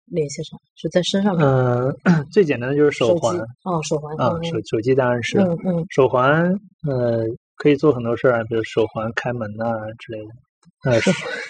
[0.06, 0.60] 联系上？
[0.76, 1.50] 是在身上装
[2.06, 6.44] 嗯、 最简单的就是手手环哦，手环啊，嗯手手机当然是嗯嗯手环，
[6.88, 7.24] 呃，
[7.58, 9.66] 可以做很多事儿啊，比如手环开门呐、
[10.00, 10.30] 之类的。
[10.90, 11.00] 呃，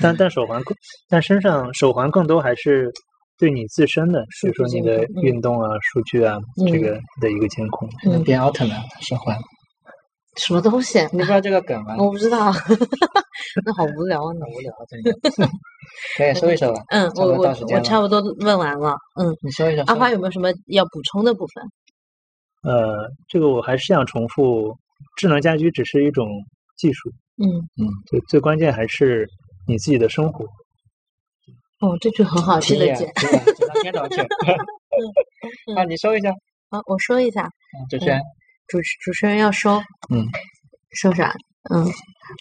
[0.01, 0.75] 但但手环更，
[1.09, 2.91] 但身上手环更多还是
[3.39, 6.37] 对你自身的，比如说你的运动啊、数据啊，
[6.67, 7.87] 这嗯个的一个监控。
[8.07, 9.35] 嗯，变奥特曼手环，
[10.37, 10.99] 什么东西？
[11.11, 11.95] 你不知道这个梗吗？
[11.97, 12.51] 我不知道，
[13.65, 14.33] 那好无聊啊！
[14.39, 15.11] 那无聊，真的。
[16.17, 16.81] 可以说一说吧。
[16.89, 17.37] 嗯，我我
[17.69, 18.95] 我差不多问完了。
[19.19, 19.83] 嗯，你说一说。
[19.85, 21.63] 阿花有没有什么要补充的部分？
[22.63, 24.75] 呃，这个我还是想重复，
[25.17, 26.27] 智能家居只是一种
[26.77, 27.09] 技术，
[27.43, 27.49] 嗯
[27.81, 29.27] 嗯，最最关键还是
[29.67, 30.45] 你自己的生活。
[31.81, 33.03] 哦，这句很好，听懂去。
[35.75, 36.31] 啊，你说一下，
[36.71, 38.21] 好，我说一下，嗯主持人，
[38.67, 39.77] 主持主持人要收，
[40.09, 40.25] 嗯，
[40.91, 41.33] 收啥？
[41.73, 41.87] 嗯，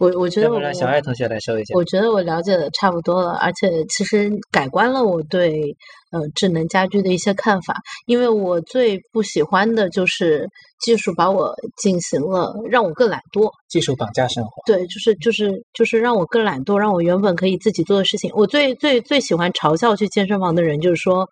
[0.00, 1.74] 我我觉得我让小爱同学来收一下。
[1.76, 5.76] 我觉得我了解的差不多了，而且其实改观了我对
[6.10, 7.76] 呃智能家居的一些看法。
[8.06, 10.48] 因为我最不喜欢的就是
[10.80, 14.50] 技术把我进行了让我更懒惰，技术绑架生活。
[14.66, 18.28] 对，就是就是就是让我更懒惰，让我原本可以自己做的事情。
[18.34, 21.28] 我最最最喜欢嘲笑去健身房的人，就是说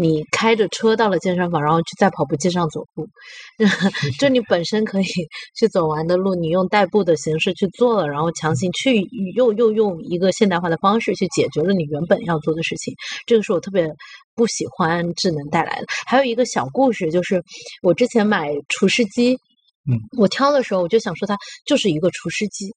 [0.00, 3.06] 你开着车到了健身房，然后去在跑步机上走步，
[4.18, 5.04] 就你本身可以
[5.54, 12.94] 去走完的路，你用代步的形式去做了，然后强行去又又用一个现代化的方式去解决了你原本要做的事情。
[13.26, 13.86] 这个是我特别
[14.34, 15.86] 不喜欢智能带来的。
[16.06, 17.42] 还有一个小故事，就是
[17.82, 19.34] 我之前买除湿机，
[19.90, 21.36] 嗯，我挑的时候我就想说它
[21.66, 22.72] 就是一个除湿机。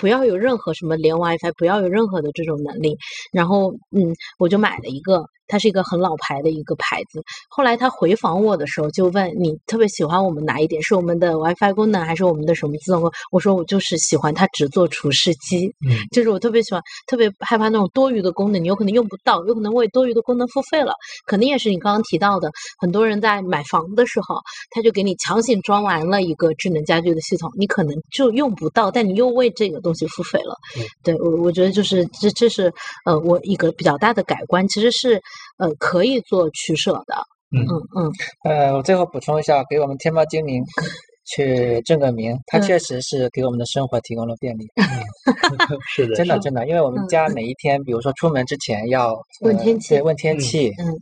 [0.00, 2.96] 不要有任何什么连 WiFi，不要有任何的这种能力。
[3.32, 7.22] 然后，嗯，我就买了一个，它是一个很老牌的一个牌子。
[7.48, 10.82] 后来他回访我的时候，就问你特别喜欢我们哪一点？
[10.82, 13.12] 是我们的 WiFi 功能，还是我们的什么自动功能？
[13.30, 20.94] 我说我就是喜欢它只做除湿机，嗯就是我特别喜欢，特别害怕那种多余的功能，你有可能用不到，有可能为多余的功能付费了。
[21.26, 24.36] 肯定也是你刚刚提到的，很多人在买房的时候，
[24.70, 30.54] 他就给你强行装完了一个智能家居的系统，你可能就用不到，但你又为这个东西付费了。
[30.78, 32.72] 嗯对我，我觉得就是这，这是
[33.04, 35.20] 呃我一个比较大的改观，其实是
[35.58, 37.14] 呃可以做取舍的。
[37.52, 38.12] 嗯嗯嗯
[38.44, 40.62] 呃，我最后补充一下，给我们天猫精灵
[41.26, 44.66] 去证个名，它嗯确实是给我们的生活提供了便利。
[45.94, 49.12] 是的，真的真的，因为我们嗯家每一天，比如说出门之前要
[49.42, 50.94] 呃问天气对，问天嗯气，嗯，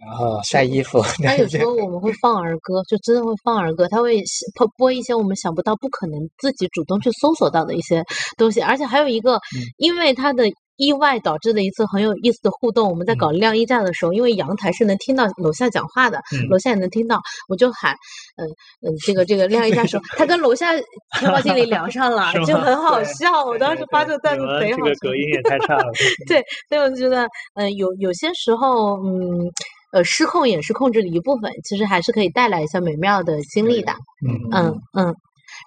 [0.00, 4.22] 然后晒衣服， 他有时候我们会放儿歌，就真的会放儿歌，他会
[4.54, 8.02] 播播一些我们想不到、不可能自己主动去搜索到的一些
[8.38, 10.44] 东西，而且还有一个，嗯因为他的。
[10.82, 12.88] 意外导致的一次很有意思的互动。
[12.88, 17.20] 我们在嗯搞晾衣架的时候，因为阳台是能听到楼下讲话的，嗯楼下也能听到，
[17.50, 17.92] 我就喊，
[18.38, 18.48] 嗯
[18.88, 20.72] 嗯，这个这个晾衣架说，他跟楼下
[21.18, 23.44] 天猫经理聊上了，就很好笑。
[23.44, 24.84] 我当时发这个段子贼好笑。
[24.84, 25.84] 个隔音也太差了。
[26.26, 29.52] 对， 所以我就觉得，嗯、有有些时候，嗯，
[29.92, 33.92] 呃失控也是控制的一部分，其实还是可以带来一些美妙的经历的。
[34.26, 35.14] 嗯嗯嗯。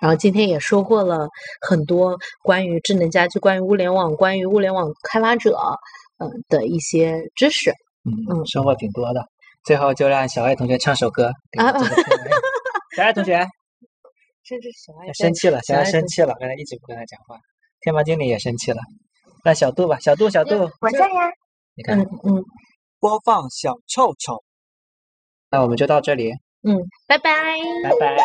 [0.02, 1.28] 然后今天也收获了
[1.62, 5.58] 很多关于智能家居、关于物联网、关于物联网开发者
[6.18, 7.72] 嗯、呃的一些知识。
[8.06, 9.24] 嗯嗯收获挺多的。
[9.66, 12.16] 最后就让小爱同学唱首歌给啊这个听众
[12.98, 13.48] 小爱同学
[14.44, 17.38] 这是小爱生气了，小爱小爱生气了，刚才一直不跟他讲话。
[17.82, 18.80] 天猫经理也生气了。
[19.46, 21.32] 那小度吧，小度，小度，我在呀。
[21.76, 22.44] 你看嗯，嗯
[23.04, 24.46] 播放小臭臭。
[25.52, 26.32] 那我们就到这里，
[26.66, 27.60] 嗯，拜拜。
[27.84, 28.16] 拜拜。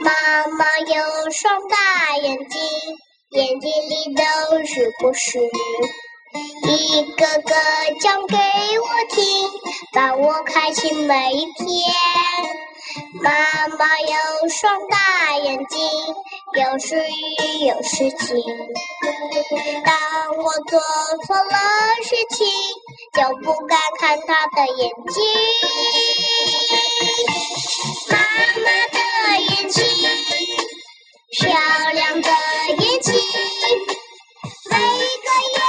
[0.00, 2.60] 妈妈有双大眼睛，
[3.30, 4.22] 眼睛里都
[4.66, 5.38] 是故事，
[6.32, 7.54] 一个个
[8.00, 9.50] 讲给我听，
[9.92, 11.66] 伴我开心每一天。
[13.20, 15.80] 妈妈有双大眼睛，
[16.54, 18.42] 有时雨，有时晴。
[19.84, 20.80] 当我做
[21.26, 21.58] 错了
[22.04, 22.46] 事情，
[23.14, 25.24] 就不该看她的眼睛。
[28.08, 28.18] 妈
[28.56, 28.98] 妈的
[29.40, 29.84] 眼睛，
[31.40, 31.50] 漂
[31.92, 32.28] 亮的
[32.78, 33.14] 眼睛，
[34.70, 34.78] 每个
[35.54, 35.59] 眼。